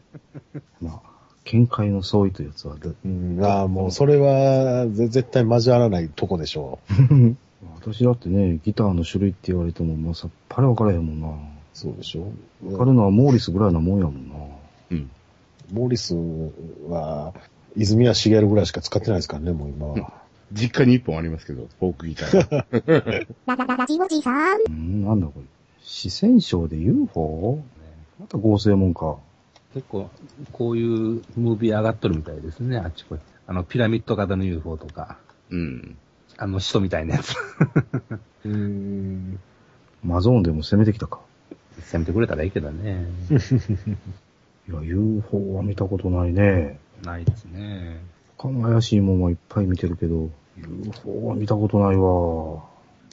[0.80, 1.19] まあ、
[1.50, 6.78] 見解の相違というやつは、うん、ああ、もうそれは絶対交わらないとこでしょ
[7.10, 7.36] う
[7.74, 11.36] 私だってね、ギターの種類って言われても、まあ、さっぱり分からへんもんな。
[11.74, 12.32] そうでしょ
[12.62, 14.34] 分かるのはモーリスぐらいなもんやもんな。
[14.90, 15.10] うん。
[15.72, 16.14] モーリス
[16.88, 17.34] は、
[17.76, 20.12] 泉谷しげるぐらいしか使ってないですからね、もう今は。
[20.52, 23.26] 実家に一本ありますけど、フォークギター。
[23.46, 24.58] ララララジオジさん。
[24.68, 25.42] うん、なんだこれ。
[25.82, 27.62] 四川省で UFO?
[28.20, 29.16] また合成もんか。
[29.74, 30.10] 結構、
[30.52, 33.20] こういうムービー上がっとるみたいですね、あっちこっち。
[33.46, 35.18] あの、ピラミッド型の UFO とか、
[35.50, 35.96] うん。
[36.36, 37.34] あの、使徒みたいなやつ。
[38.44, 39.38] うーん。
[40.02, 41.20] マゾーンでも攻めてきたか。
[41.80, 43.06] 攻めてくれたらいいけどね。
[44.68, 46.78] いや、UFO は見たことないね。
[47.04, 48.00] ないですね。
[48.36, 52.64] 他の怪しいもんはいっぱい見てるけど、UFO は見たことないわ。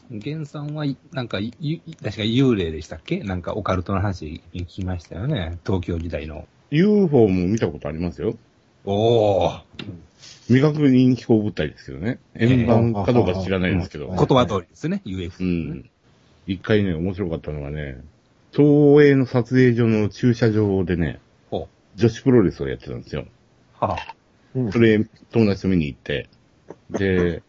[0.10, 3.20] 原さんは、なんか、ゆ確か幽霊でしたっけ？
[3.20, 5.58] なんかオカルトの話聞きましたよね。
[5.66, 6.48] 東京時代の。
[6.72, 8.36] UFO も見たことありますよ。
[8.86, 9.62] おー。
[10.48, 12.20] 未確認飛行物体ですけどね。
[12.36, 14.06] 円盤かどうか知らないですけど。
[14.06, 15.44] ええ言葉通りですね、UFO。
[15.44, 15.90] うん。
[16.48, 17.98] 一回ね、面白かったのがね、
[18.52, 23.26] 東映の撮影所の駐車場でね、ほ女子プロレスをやってたんですよ。
[23.82, 23.86] う。
[23.86, 23.98] は
[24.56, 26.30] うんそれ、友達と見に行って、
[26.92, 27.44] で、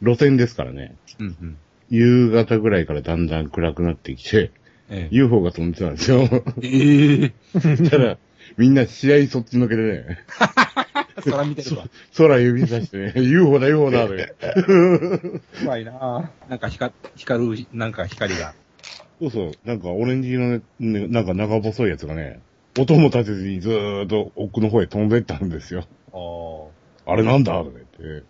[0.00, 1.56] 路線ですからね、あ、うんうん。
[1.90, 4.50] 夕方ぐらいからだんだん暗くなってきて、
[4.90, 6.20] え UFO が飛んでたんですよ。
[6.62, 6.68] え。
[6.68, 7.90] ええ。
[7.90, 8.18] たら、
[8.56, 10.18] みんな試合そっちのけでね、
[11.24, 11.86] 空見てるわ。
[12.16, 14.34] 空指さしてね、UFO だ UFO だって。
[15.62, 18.54] 怖いななんか光、光る、なんか光が。
[19.20, 22.40] そうそう、なんかオレンジ色の、ね、なんか長細いやつがね、
[22.78, 25.84] 音も立てずにずーっと奥の方へ飛んでったんですよ。
[27.06, 28.22] ああれなんだって。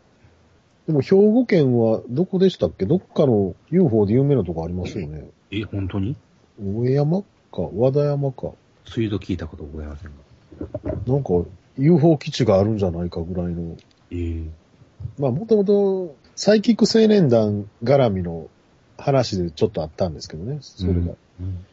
[0.89, 2.87] でも兵庫県はどこでしたっけ？
[2.87, 5.29] どっかの UFO で有名なとこありますよね。
[5.51, 6.17] え、本当に？
[6.59, 7.29] 上山か？
[7.75, 8.53] 和田山か？
[8.87, 10.93] 水道聞いたことございませんが。
[11.07, 11.31] なんか
[11.77, 13.77] UFO 基地があるんじゃないかぐらいの。
[14.11, 14.43] ええ。
[15.19, 18.49] まあもともとサイキック青年団絡みの
[18.97, 20.59] 話でちょっとあったんですけどね。
[20.63, 21.01] それが。
[21.01, 21.03] う
[21.43, 21.65] ん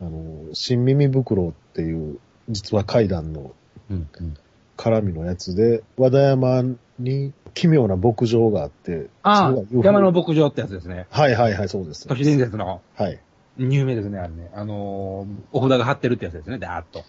[0.00, 2.18] あの、新耳袋っていう
[2.50, 3.52] 実は怪談の
[3.88, 4.08] うん。
[4.20, 4.36] うん。
[4.76, 6.64] 絡みのやつで、和田山
[6.98, 11.06] に奇妙な牧場があって、ああ山の牧場ってやつですね。
[11.10, 12.06] はいはいはい、そうです。
[12.08, 12.82] 都市伝説の。
[12.96, 13.20] はい。
[13.56, 14.50] 有名ですね、あれね。
[14.54, 17.04] あのー、お札が貼ってるってやつですね、だーっと。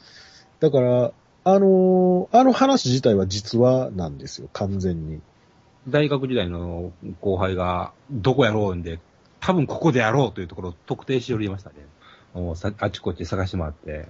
[0.59, 1.11] だから、
[1.47, 5.21] あのーあの話自体は実話なんですよ、完全に。
[5.87, 8.99] 大学時代の後輩が、どこやろうんで、
[9.39, 11.75] 多分ここでやろうというところを特定しておりましたね。
[12.33, 14.07] もうさあちこち探して回って。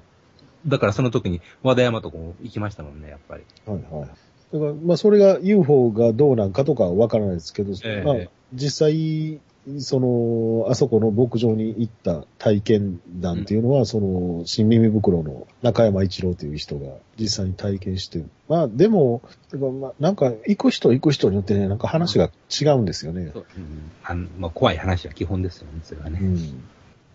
[0.65, 3.43] だからその時に和田山とかも行きましたもんね、やっぱり。
[3.65, 4.10] はいはい。
[4.53, 8.15] だから、まあそれが UFO がどうなんかとかはわからないですけど、ええまあ
[8.53, 9.39] 実際、
[9.79, 23.31] その、あそこの牧場に行った体験談っていうのは、その、新耳袋の中山一郎という人が実際に体験して、まあでも、てかまあなんか行く人行く人によってね、なんか話が違うんですよね。
[23.34, 26.19] そううんあのまあ、怖い話は基本ですよね、それはね。
[26.21, 26.63] うん。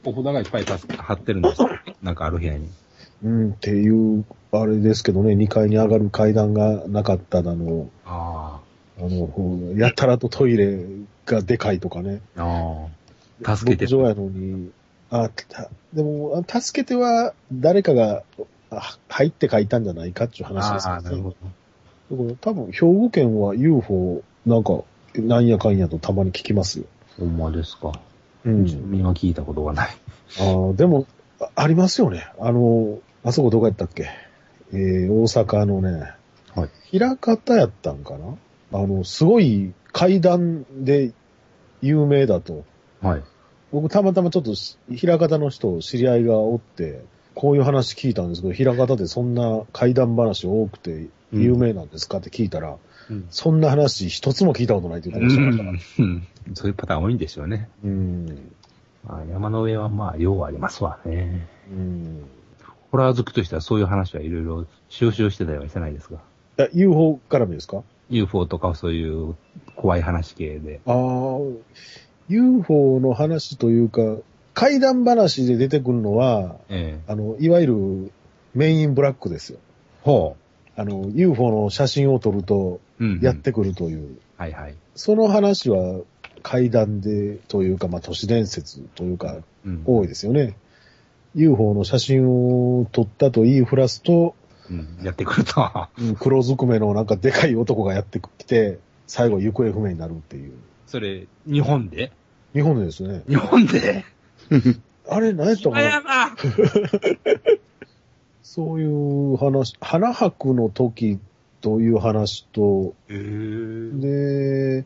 [0.05, 1.69] お札がいっぱい貼ってるんですよ。
[2.03, 2.69] なんかある部屋に。
[3.23, 8.61] うん、っていう、あれですけどね、2階に上がる階段がなかっただの、あ
[8.99, 9.05] あ。
[9.05, 10.85] あの、やたらとトイレ
[11.27, 12.21] がでかいとかね。
[12.37, 12.87] あ
[13.45, 13.57] あ。
[13.57, 13.97] 助けて牧。
[13.97, 14.71] 場やのに、
[15.11, 18.23] あ、たでも、あ助けては誰かが
[18.71, 21.35] あ入って書いたんじゃないかっていう話ですああ、なるほよね。
[22.11, 22.17] ど。
[22.17, 24.83] だから多分、兵庫県は UFO、なんか、
[25.15, 26.85] なんやかんやとたまに聞きますよ。
[27.19, 27.93] ほんまですか。
[28.45, 28.65] うん。
[28.65, 29.97] 自分は聞いたことがない。
[30.41, 31.07] ああ、でも、
[31.41, 32.29] あありますよね。
[32.39, 34.09] あの、あそこどこやったっけ？
[34.73, 36.13] えー、大阪のね、
[36.55, 36.71] はい。
[36.85, 38.37] 平方やったんかな？
[38.73, 41.13] あの、すごい階段で
[41.83, 42.65] 有名だと。
[43.03, 43.23] はい。
[43.73, 47.05] 僕たまたまちょっとし平方の人、知り合いがおって、
[47.35, 52.77] こういう話聞いたんですけど、平方でそんな怪談話多くて有名なんですかって聞いたら、
[53.11, 53.27] うん。
[53.31, 55.71] そんな話一つも聞いたことないって言ってましたから。
[55.71, 57.69] うんそういうパターン多いんでしょうね。
[57.85, 58.51] うん。
[59.07, 61.47] まあ、山の上はまあ、ようありますわね。
[61.71, 62.25] うん。
[62.91, 66.19] ホラー好きとしてはそういう話はいろいろ収集してたりはしてないですが。
[66.59, 69.37] え UFO 絡みですか？UFO とかそういう
[69.77, 70.81] 怖い話系で。
[70.87, 70.95] ああ、
[72.29, 74.01] UFO の話というか、
[74.55, 78.13] 怪談話で出てくるのは、ええあの、いわゆる
[78.55, 79.59] メインブラックですよ。
[80.03, 80.37] ほ
[80.77, 83.05] あの、UFO の写真を撮るとう。
[83.05, 83.21] うん。
[83.21, 84.75] やってくるという、はいはい。
[84.95, 86.01] その話は
[86.43, 89.83] 怪談でというか、まあ都市伝説というか、うん。
[89.87, 90.57] 多いですよね。
[91.35, 94.35] UFO の写真を撮ったと言いふらすと、
[94.71, 94.99] うん。
[95.03, 95.89] やってくると。
[95.99, 100.53] うん黒ずくめのなんかでかい男がやってきて、最後行方不明になるっていう。
[100.87, 102.13] それ、日本で？
[102.53, 103.23] 日本でですね。
[103.29, 104.05] 日本で？
[105.09, 106.37] あれ、何やったかあな
[108.43, 111.19] そういう話、花博の時
[111.61, 114.85] という話と、えー、で、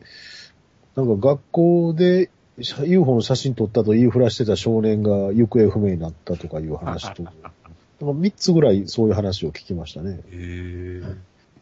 [0.95, 7.51] なんか学校で UFO の写真撮ったと言いふらしてた少年が行方不明になったとかいう話と、 なんか
[7.99, 10.21] 3つぐらいそういう話を聞きましたね。
[10.31, 11.03] え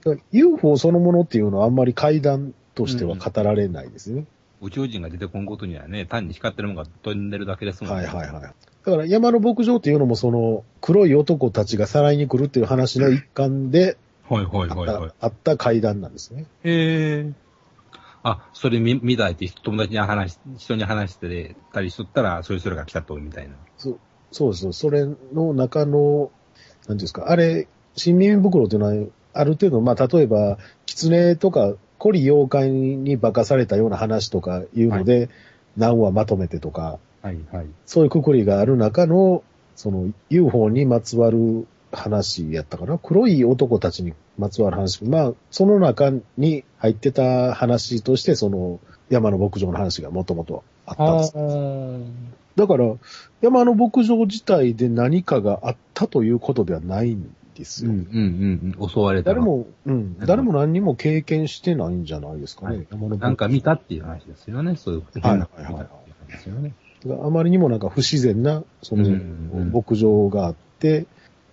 [0.03, 4.25] ー、UFO そのものっていうのはあんまり怪談としては語られないですね。
[4.61, 8.41] 宇宙人が出てこんことにはね、単に光ってるものが飛んでるだけですもんはいはいはい。
[8.41, 13.97] だから山の牧場っていうのもその黒い男たちがさらいに来るっていう話の一環で
[14.29, 15.15] はいはいあっはいはいた。
[15.21, 16.45] あった怪談なんですね。
[16.63, 17.31] へえ。
[18.23, 23.55] あ、それ見、見たいって友達に話し、人に話してたりしとったら、そういう人らが来たと、みたいな。
[23.77, 23.99] そう
[24.31, 24.71] そうです。
[24.71, 26.31] それの中の、
[26.87, 35.29] なんですか、あれ、新耳袋っていうのは、ある程度、まあ、例えば、狐とか、古里妖怪に化かされたような話とかいうので、
[35.77, 37.67] 何話まとめてとか、はいはい。
[37.85, 39.43] そういうくくりがある中の、
[39.75, 42.97] その UFO にまつわる話やったかな。
[42.97, 45.03] 黒い男たちにまつわる話。
[45.03, 51.33] まあ、その中に入ってた話として、その山の牧場の話がもともとあったんです。
[52.55, 52.95] だから、
[53.41, 57.91] 山の牧場自体で何かがあったということではないんですよ。
[57.91, 58.89] うんうんうん。
[58.89, 62.77] 襲われたら誰、も、うん、誰も何にも経験してないんじゃないですかね。
[62.77, 64.75] はい山の牧場なんか見たっていう話ですよね。
[64.75, 65.27] そういうこと。
[65.27, 66.73] はいはいですよね。
[67.05, 69.03] あまりにもなんか不自然な、その、
[69.65, 71.05] 牧場があって、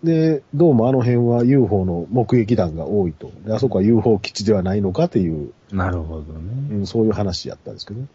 [0.02, 3.30] で、どうもあの辺は UFO の目撃談が多いと。
[3.44, 6.40] であそこは UFO 基地ではないのかっていう、なるほどね。
[6.70, 8.06] うん、そういう話やったんですけどね。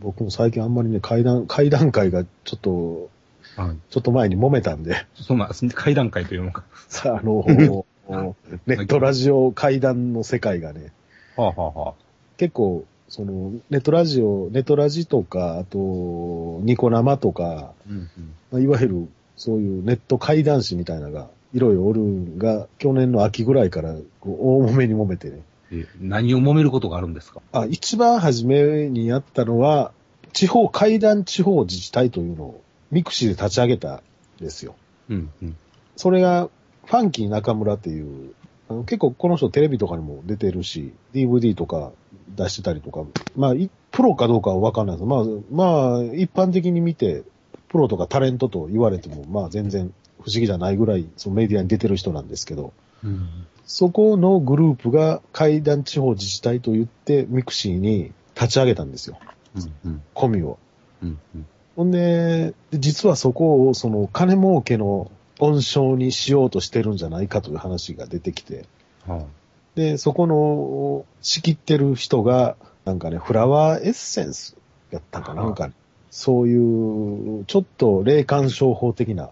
[0.00, 3.10] 僕も最近あんまりね、階段、階段階がちょっと、
[3.56, 3.76] はい。
[3.90, 6.64] ちょっと前に揉めたんで、そんな、階段階というのか。
[6.88, 7.44] さあ、あの、
[8.66, 10.92] ネットラジオ階段の世界がね、
[11.36, 11.92] はあ、はあはあ、
[12.36, 18.08] 結構、その、ネットラジオ、ネットラジとか、あと、ニコ生とか、うんうん。
[18.50, 25.42] まあいわゆる、そういうネット怪談師みたいなのが、いろいろおるんが、去年の秋ぐらいから、こう、大揉めに揉めてね。
[25.72, 27.40] え何を揉めることがあるんですか？
[27.52, 29.92] あ、一番初めにやったのは、
[30.32, 34.00] 地方、怪談地方自治体というのを、ミクシーで立ち上げたん
[34.40, 34.74] ですよ。
[35.08, 35.56] うんうん。
[35.96, 36.50] それが、
[36.84, 38.32] ファンキー中村っていう、
[38.68, 41.92] あの結構この人テレビとかにも出てるし、DVD とか
[42.36, 43.04] 出してたりとか、
[43.36, 45.06] まあ、いプロかどうかはわかんないです。
[45.06, 47.22] まあ、まあ、一般的に見て、
[47.68, 52.72] プロとかタレントと言われても、まあ全然不思議じゃないぐらい、そのメディアに出てる人なんですけど、
[53.04, 53.46] うん。
[53.66, 59.18] そこのグループが怪談地方自治体と言って、ミクシーに立ち上げたんですよ。
[59.56, 60.02] うんうん。
[60.14, 60.58] コミを。
[61.02, 61.46] うんうん。
[61.74, 68.64] ほんで、で実はそこを、その、金儲けの温床にしようとしてるんじゃないかという話が出てきて、
[69.06, 69.26] は
[69.74, 74.56] で、そこの、仕切ってる人が、なんかね、フラワーエッセンス
[74.90, 75.74] やったかななんかね、
[76.16, 79.28] そういう、ちょっと霊感商法的な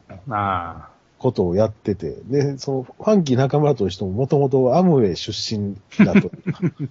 [1.16, 6.30] ことをやってて、で、その、ファンキー中村という人ももともとアムウェイ出身だと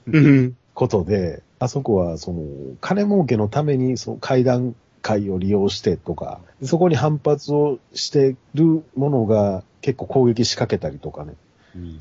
[0.10, 2.42] いうことで、あそこは、その、
[2.82, 11.36] 金儲けのために、その階段会を利用してとか、そこに反発をしてるものが結構攻撃仕掛けたりとかね、
[11.76, 12.00] うんうん。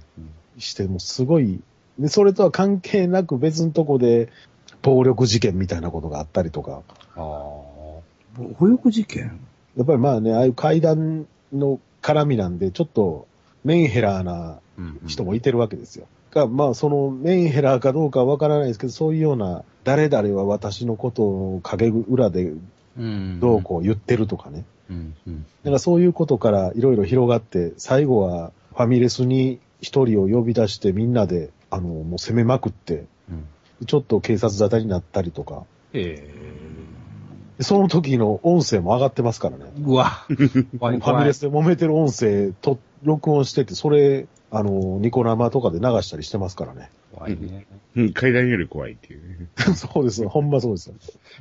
[0.57, 1.61] して、もうすごい
[1.99, 4.31] で、それとは関係なく別のとこで、
[4.83, 6.83] 暴力事件みたいなことがあったりとか。
[7.17, 7.62] あ
[8.37, 9.41] 保育事件？
[9.77, 13.27] やっぱりまあね、ああいう階段の絡みなんで、ちょっと
[13.65, 14.59] メンヘラーな
[15.07, 16.07] 人もいてるわけですよ。
[16.31, 22.53] が、まあそのメンヘラーかどうかはわからないですけど、そういうような、誰々は私のことを影裏で
[22.97, 23.41] うん。
[23.41, 24.65] どうこう言ってるとかね。
[24.91, 25.15] うん。
[25.27, 25.43] うん。
[25.43, 33.87] だからそういうことからいろいろ広がって、最後はファミレスに一人を呼び出してみんなで、あの、もう攻めまくって、うん。
[33.87, 36.82] ちょっと警察沙汰になったりとか、えで
[37.61, 39.65] その時の音声も上がってますからね。
[39.77, 40.05] えうわ。
[40.29, 46.91] フファミレスで揉めてる音声と、録音してて、それ、あの、ニコ生とかで流したりしてますからね。
[47.15, 47.67] 怖いね。
[47.95, 49.49] うん階段より怖いっていうね。
[49.75, 50.27] そうです。
[50.27, 50.95] ほんまそうですよ。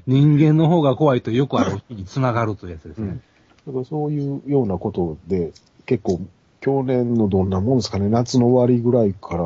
[0.06, 3.20] 人間の方が怖いとよくある日に繋がるというやつですね。
[3.66, 5.52] だからそういうようなことで、
[5.86, 6.22] 結構、
[6.60, 9.44] 去年のどんなもんですかね、夏の終わりぐらいから、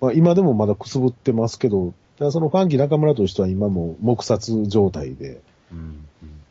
[0.00, 5.40] まあ今でもまだくすぶってますけど、ただそのファンキー中村としては今も黙殺状態で、
[5.72, 6.06] うん。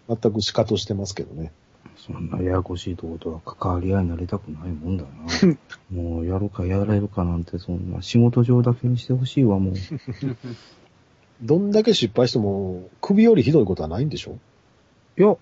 [0.08, 1.52] 全く仕方してますけどね。
[1.98, 5.10] そんなややこしいとことは関わり合いになりたくないもんだな。
[5.92, 9.74] もうやるかやれるかなんてそんな仕事上だけにしてほしいわ、もう。
[11.42, 14.38] どんだけ失敗しても、首よりひどいことはないんでしょ？
[15.18, 15.36] いや、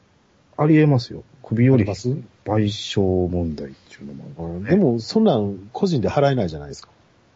[0.58, 1.24] ありえますよ。
[1.44, 4.70] 首より賠償問題っていうのもあるからね。
[4.70, 6.90] でも、そんなん個人で払えないじゃないですか。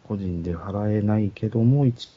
[0.08, 2.10] 個人で払えないけども、一応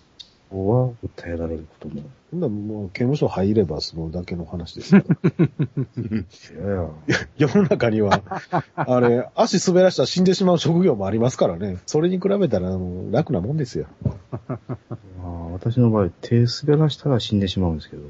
[0.58, 2.02] は訴えられることも。
[2.30, 5.04] そんなんもう刑務所入ればそのだけの話ですから。
[6.02, 8.22] いやいや、世の中には、
[8.74, 11.78] あれ、足滑らしたら死んでしまう職業もありますからね。
[11.86, 13.86] それに比べたら、あの、楽なもんですよ。
[14.44, 14.58] ま
[15.22, 18.02] あ、私の場合、手滑らしたら死んでしまうんですけど。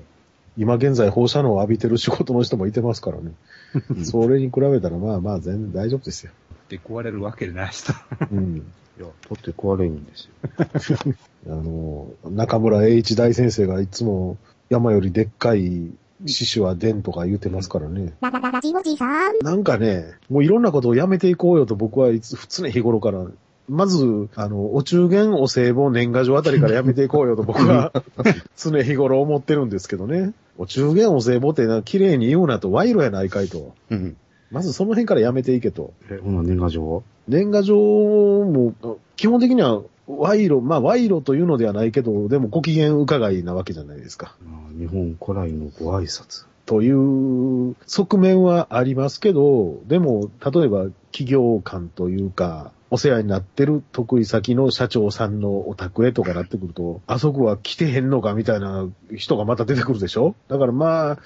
[0.56, 3.32] 今現在放射能を浴びてる仕事の人もいてますからね。
[4.04, 6.32] それに比べたら、まあまあ全然大丈夫ですよ。
[6.68, 7.92] で壊れるわけでない人。
[8.30, 8.72] うん。
[8.98, 10.98] いや、取って壊れるんですよ。
[11.48, 14.36] あの、中村栄一大先生がいつも
[14.70, 15.90] 山よりでっかい
[16.26, 18.14] 獅子は伝とか言うてますからね。
[19.42, 23.26] なんかね、もういろんなことをやめていこうよと僕はいつ、常日頃から、
[23.68, 27.92] まず、あの、お中元、お歳暮、年賀状あたりからやめていこうよと僕は
[28.56, 30.32] 常日頃思ってるんですけどね。
[30.58, 33.74] お中元、お歳暮ってな、綺麗に言うなと、賄賂やないかいと。
[33.90, 34.16] うん
[34.50, 35.92] まずその辺からやめていけと。
[36.10, 37.02] え、ほな年賀状は？
[37.28, 38.74] 年賀状も、
[39.16, 44.36] 基本的には賄賂、まあ賄賂というのではないけど、でもご機嫌伺いなわけじゃないですか。
[44.44, 46.46] まあ日本古来のご挨拶。
[46.66, 60.36] という側面はありますけど、でも、例えば企業間というか、お世話になってる得意先の社長さんのお宅へとかなってくると、あそこは来てへんのかみたいな人がまた出てくるでしょ？
[60.48, 61.18] だからまあ、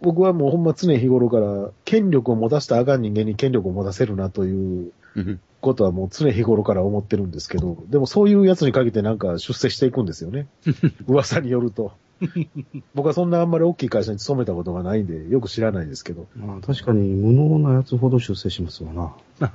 [0.00, 10.48] 僕はもうほんま常日頃から、権力を持たせたらあかん人間に権力を持たせるなといううんことはもう常日頃から思ってるんですけど、でもそういうやつにかけてなんか出世していくんですよね。
[11.06, 11.92] 噂によると。
[12.94, 16.26] 僕はそんなあんまり大きい会社に勤めたことがないんで、よく知らないですけど。
[16.36, 19.12] まあ確かに無能なやつほど出世しますわな。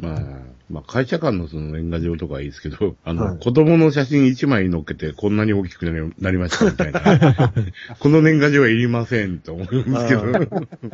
[0.00, 0.22] まあ、
[0.70, 7.52] まあ、会社間のその年賀状とかはいいですけど、あの、はい子供の写真1枚乗っけてこんなに大きくなりなりましたみたいな。
[7.98, 10.22] この年賀状はいりませんと思うんですけど、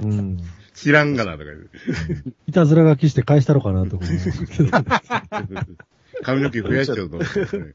[0.02, 0.38] うん。
[0.74, 1.70] 知らんがなとか言う。
[2.46, 4.70] いたずら書きして返したのかなと思いますけど。
[6.22, 7.74] 髪の毛増やしちゃうと思うんですね。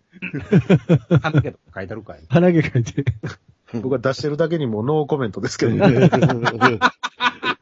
[1.21, 2.19] 鼻毛とか書いてあるかい。
[2.29, 3.05] 鼻毛書いて。
[3.73, 5.79] 僕は出してるだけにもノーコメントですけどね。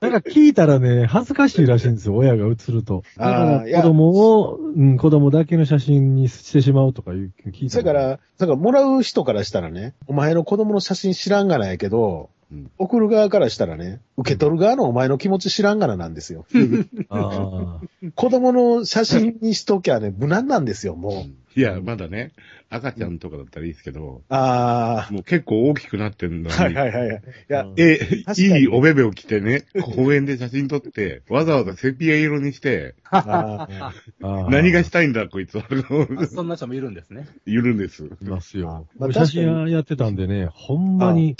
[0.01, 3.03] なんか聞いたらね、恥ずかしいらしいんですよ、親が映ると。
[3.17, 7.83] 子供を、うん、子供だけの写真にしてしまうとかいう聞いたの。
[7.83, 16.45] だから、だからもらう人からしたらね、お前の子供の写真知らんがなやけど、うん送る側からしたらね、受け取る側のお前の気持ち知らんがななんですよ。
[17.09, 18.09] ああ。
[18.15, 21.59] 子供の写真にしときゃね、無難なんですよ、もう。
[21.59, 22.31] いや、まだね、
[22.69, 27.21] 赤ちゃんとかだったらいいですけど、あもう結構大きくなってんのあ、に、はいはいはいはい。
[27.21, 27.99] いや、え、
[28.37, 32.95] いいおべべを着てね、公園で写真撮って、わざわざセピア色にして、
[34.21, 35.65] 何がしたいんだこいつは、
[36.17, 37.27] あそんな人もいるんですね。
[37.45, 38.05] いるんです。
[38.05, 38.87] いますよ。
[38.97, 41.35] まあ写真屋やってたんでね、ほんまに、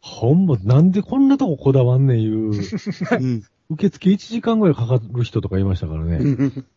[0.00, 6.18] ほんま、なんでこんなとここだわんねんいう、うん受付1時間ぐらいかかる人とかいましたからね。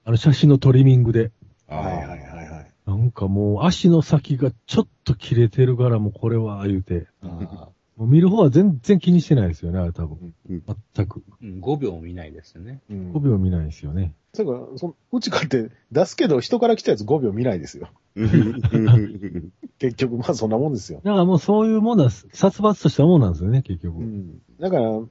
[0.05, 1.32] あの写真のトリミングで。
[1.67, 2.19] はいはいはい
[2.49, 2.71] はい。
[2.86, 7.07] なんかもう足の先がちょっと切れてるからもうこれは言うて。
[7.24, 10.33] あもう見る方は全然気にしてないですよね、あれ多分。
[10.49, 10.63] うん
[10.95, 11.23] 全く。
[11.41, 12.81] うん、5秒も見ないですよね。
[12.89, 14.13] ーうん5秒見ないですよね。
[14.35, 17.89] だから、そのうちかって出すけど人から来たやつ5秒見ないですよ。
[19.79, 21.01] 結局、まあそんなもんですよ。
[21.03, 23.99] だからもうそういうものは殺伐としたものなんですよね、結局。
[23.99, 24.41] うん。
[24.59, 25.01] だから、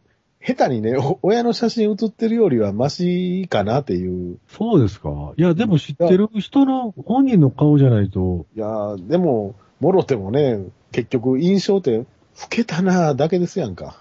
[0.44, 4.38] 下手にね、お親の写真写ってるよりはマシかなっていう。
[4.48, 5.34] そうですか。
[5.36, 12.06] いや、でも知ってる人の本人の顔じゃないと、いやーでも、もろてもね、結局印象って、
[12.42, 13.96] 老けたなーだけですやんか。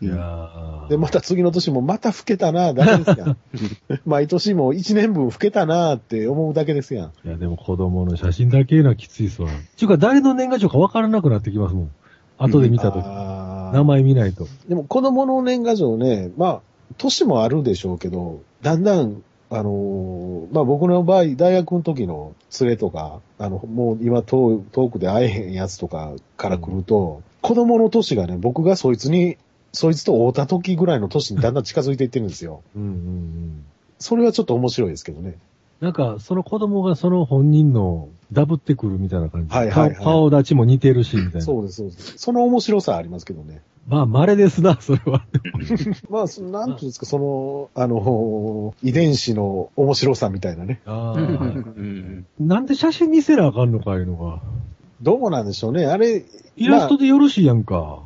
[0.00, 3.36] いやーで、また次の年もまた老けたなーだけですやん。
[4.04, 7.12] 毎年も1年分老けたなーって思うだけですやん。
[7.26, 9.48] いや、でも子供の写真だけいうのはきついっすわ。
[9.76, 11.90] ちゅうか、誰の年賀状かわからなくなってきますもん。
[12.38, 13.04] 後で見たとき。
[13.06, 14.46] あー名前見ないと。
[14.68, 16.60] でも子供の年賀状ね、まあ、
[16.98, 29.36] 年もあるでしょうけど、だんだん、あのーまあ僕の場合、大学の時の連れとか、あの、もう今遠遠くで会えへんやつとかから来ると、子供の年がね、僕がそいつに、
[29.74, 32.62] そいつと会うた時ぐらいの年にだんだん近づいていってるんですよ。
[32.74, 33.64] うんうんうん。
[33.98, 35.36] それはちょっと面白いですけどね。
[35.80, 39.54] なんか、その子供がその本人のダブってくるみたいな感じ。
[39.54, 41.40] はいはいはい顔顔立ちも似てるし、みたいな。
[41.42, 42.14] そうです、そうです。
[42.16, 43.60] その面白さはありますけどね。
[43.88, 45.26] まあ、稀ですな、それは。
[46.08, 50.80] まあ、そなんていうんですか、その、あの、遺伝子の面白さみたいなね。
[50.86, 51.20] あうあ。
[51.20, 54.40] んなんで写真見せなあかんのかいうのが。
[55.02, 55.86] どうなんでしょうね。
[55.86, 56.24] あれ、
[56.56, 58.02] イラストでよろしいやんか。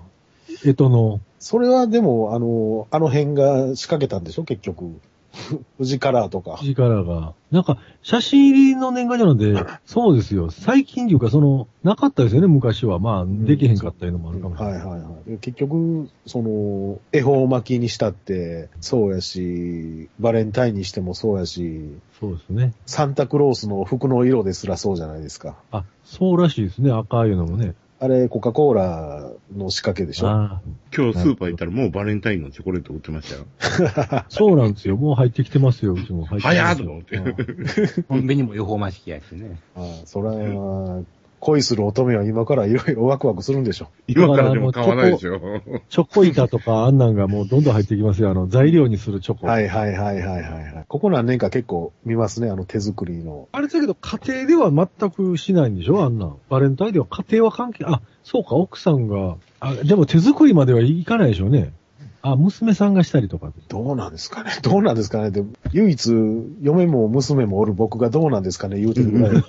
[0.65, 1.21] えとの。
[1.39, 5.01] それはでも、あの、あの辺が仕掛けたんでしょ、結局。
[5.79, 6.59] 富士カラーとか。
[6.63, 7.35] 力が。
[7.51, 9.55] なんか、写真入りの年賀状なんで、
[9.87, 10.51] そうですよ。
[10.51, 12.99] 最近というか、その、なかったですよね、昔は。
[12.99, 14.75] まあ、できへんかったいうのもあるかもしれない。
[14.79, 15.39] はいはいはい。
[15.39, 21.89] 結局、その、恵方巻きにしたって、そうやし、バレンタインにしてもそうやし、
[22.21, 22.75] そうですね。
[22.87, 25.57] サンタクロースの服の色ですらそうじゃないですか。
[25.71, 27.75] あ、そうらしいですね、赤いうのもね。
[28.01, 30.29] あれ、コカ・コーラの仕掛けでしょ。
[30.29, 30.61] あ
[30.97, 33.47] 今日スーパー行ったらもうバレンタインのチョコレート売ってましたよ。
[34.11, 34.25] あ。
[34.31, 34.97] そうなんですよ。
[34.97, 36.25] もう入ってきてますよ、うちも。
[36.27, 37.17] 入ってきて早ますよーと思って。
[37.17, 39.59] うん コンビニも予報ましきやしね。
[39.75, 41.03] ああそれは、
[41.41, 43.89] 恋する乙女は今からいろいろワクワクするんでしょ。
[44.07, 45.41] 今からでも買わないでしょ。
[45.89, 48.31] チョコ板とかあんなんがもうどんどん入ってきますよ。
[48.31, 49.47] あの、材料にするチョコ。
[49.47, 50.85] はいはいはいはいはいはい。
[50.89, 53.49] ここ何年か結構見ますね、あの手作りの。
[53.53, 56.03] あれだけど、家庭では全くしないんでしょ？
[56.03, 56.37] あんなん。
[56.49, 61.73] バレンタインでは家庭は関係、あ、そうか、奥さんが、あ、でも手作りまではいかないでしょうね。
[62.31, 63.53] あ、娘さんがしたりとか。
[63.69, 66.13] どうなんですかね どうなんですかねで唯一、
[66.63, 69.43] 嫁も娘もおる僕がどうなんですかね言うてるぐらい。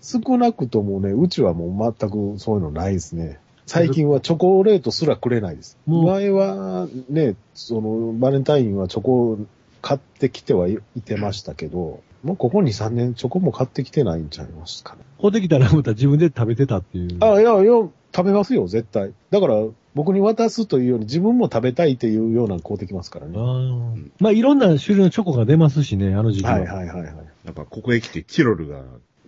[0.00, 3.38] 少なくともね、うちはもう全くそういうのないですね。
[3.66, 5.78] 最近はチョコレートすらくれないです。
[5.86, 9.38] 前はね、その、バレンタインはチョコ
[9.80, 15.00] 買ってきてはいいてましたけど、もうここ2、3年チョコも買ってきてないんちゃいますかね。
[15.18, 17.18] こうできたらまた自分で食べてたっていう。
[17.20, 17.72] あ、いや、いや、
[18.14, 19.12] 食べますよ、絶対。
[19.30, 19.56] だから、
[19.94, 23.36] 僕に渡すというより自分も食べたいっていうような買うてきますからあね。
[23.38, 26.52] ーまあ、いろんな種類のチョコが出ますしね、あの時期は。
[26.52, 27.14] はいはいはいはい。
[27.44, 28.82] なんかここへ来てチロルが、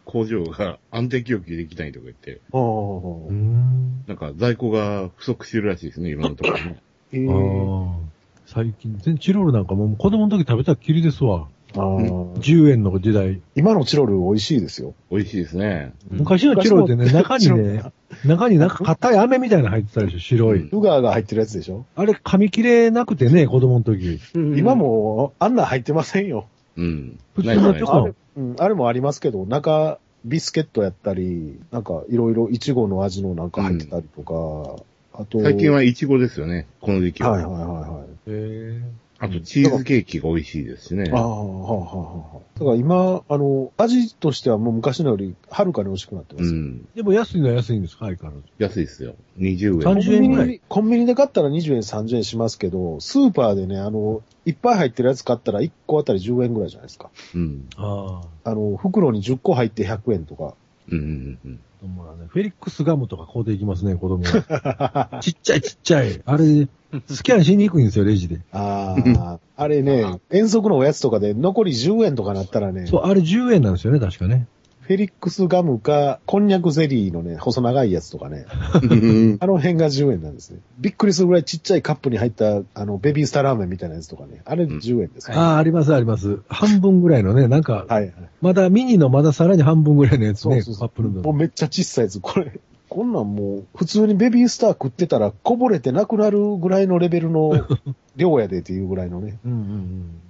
[0.05, 4.05] 工場が安定供給できないとか言って、おーうーん。
[4.07, 6.83] なんか在庫が不足してるらしいですね、いろんなところね。
[7.13, 7.97] えあー、あ。
[8.47, 11.49] 最近、全チロルなんかもう子供の時食べたっきりですわ。
[11.77, 13.41] あー10円の時代。
[13.55, 14.95] 今のチロル美味しいですよ。
[15.11, 15.93] 美味しいですね。
[16.11, 17.83] 昔のチロルってね、中にね、
[18.25, 20.69] 中になんか硬い飴みたいなの入ってたでしょ、白い。
[20.71, 24.21] ウガーが入ってるやつでしょ、あれ噛み切れなくてね、子供の時。
[24.35, 26.47] 今もあんなん入ってませんよ。
[26.77, 27.19] うん。
[27.35, 37.31] 普通のチョコあれ,、うん、あれもありますけど、中、ビスケットやったり、なんかいろいろイチゴの味のなんか入ってたりとか、あと、最近はイチゴですよね、この時期は。
[37.31, 38.31] はいはいはいはい。
[38.31, 38.83] へ
[39.19, 41.11] あとチーズケーキが美味しいですしね。
[41.11, 42.59] ああ、はあ、はあ、はあ。
[42.59, 46.51] だから今、あの、味としてはもう昔のよりはるかに美味しくなってます。
[46.51, 46.89] うん。
[46.95, 48.47] でも安いのは安いんですか、相変わらず。
[48.59, 49.15] 安いですよ。
[49.39, 50.01] 20円。
[50.01, 57.11] 30円ぐらいコンビニで買ったら20円、30円しますけど、スーパーでね、あの、いっぱい入ってるやつ買ったら1個あたり10円ぐらいじゃないですか。
[57.35, 57.69] うん。
[57.77, 58.51] ああ。
[58.51, 60.55] あの、袋に10個入って100円とか。
[60.91, 61.61] うんうんうん。
[61.81, 65.21] ほらね、フェリックスガムとか買うていきますね、子供は。
[65.23, 66.21] ちっちゃいちっちゃい。
[66.25, 66.69] あれ、
[67.09, 68.41] スキャンしにくいんですよ、レジで。
[68.53, 74.47] ああ、あれね、 遠足のおやつとかで残り10円とかなったらね、そう、あれ10円なんですよね、確かね。
[74.87, 78.47] フェリックスガムか、こんにゃくゼリーのね、細長いやつとかね、
[78.85, 80.61] う んあの辺が10円なんですね。
[80.79, 85.37] びっくりするぐらいちっちゃいカップに入った、あの、ベビースターラーメンみたいなやつとかね、あれ10円ですね。
[85.37, 86.39] ああ、あります、あります。
[86.49, 88.13] 半分ぐらいのね、なんか、はいはい。
[88.41, 92.21] まだミニのまださらに半分ぐらいのやつね、そうそうそうカップルもうめっちゃ小さいやつ。
[92.21, 97.67] これ、こんなんもう、普通にベビースター食ってたらこぼれてなくなるぐらいのレベルの
[98.15, 99.39] 量やでっていうぐらいのね。
[99.45, 99.59] うんうん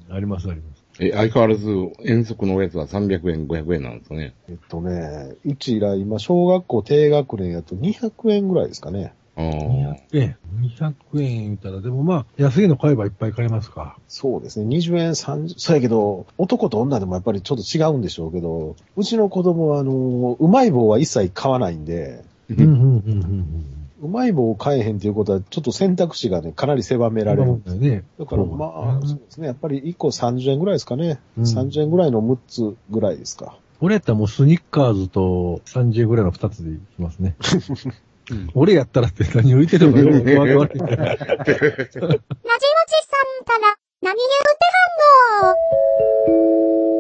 [0.09, 0.15] うん。
[0.15, 0.86] あります、あります。
[1.01, 1.69] え、相変わらず
[2.05, 4.35] 遠足のおやつは300円、500円なんですかね。
[4.49, 9.13] えっとね、うちら今、小学校低学年やと200円ぐらいですかね。
[9.37, 9.45] ああ。
[9.45, 10.37] 200円。
[10.63, 13.99] 200円言ったら、でもまあ、安いの買えばいっぱい買えますか。
[14.09, 14.67] そうですね。
[14.67, 27.81] 20円、30、そうやけど、男と女でもやっぱりちょっと違うんでしょうけど、うちの子供は、あの、うまい棒は一切買わないんで、うんうんうんうんうまい棒を買えへんということは、ちょっと選択肢がね、かなり狭められるんです。
[27.81, 28.05] だよね。
[28.19, 29.47] だからまあ、そうですね。
[29.47, 31.19] やっぱり1個30円ぐらいですかね。
[31.39, 33.57] うん30円ぐらいの6つぐらいですか。
[33.81, 37.37] 俺やったらもうスニッカーズと30円ぐらいの2つでいきますね。
[38.31, 40.11] うん俺やったらって何を言っててもよく
[40.59, 40.81] わかる。
[40.81, 40.89] ラジオチさん
[43.45, 44.19] から何言うて
[45.41, 45.55] はん
[46.91, 46.96] の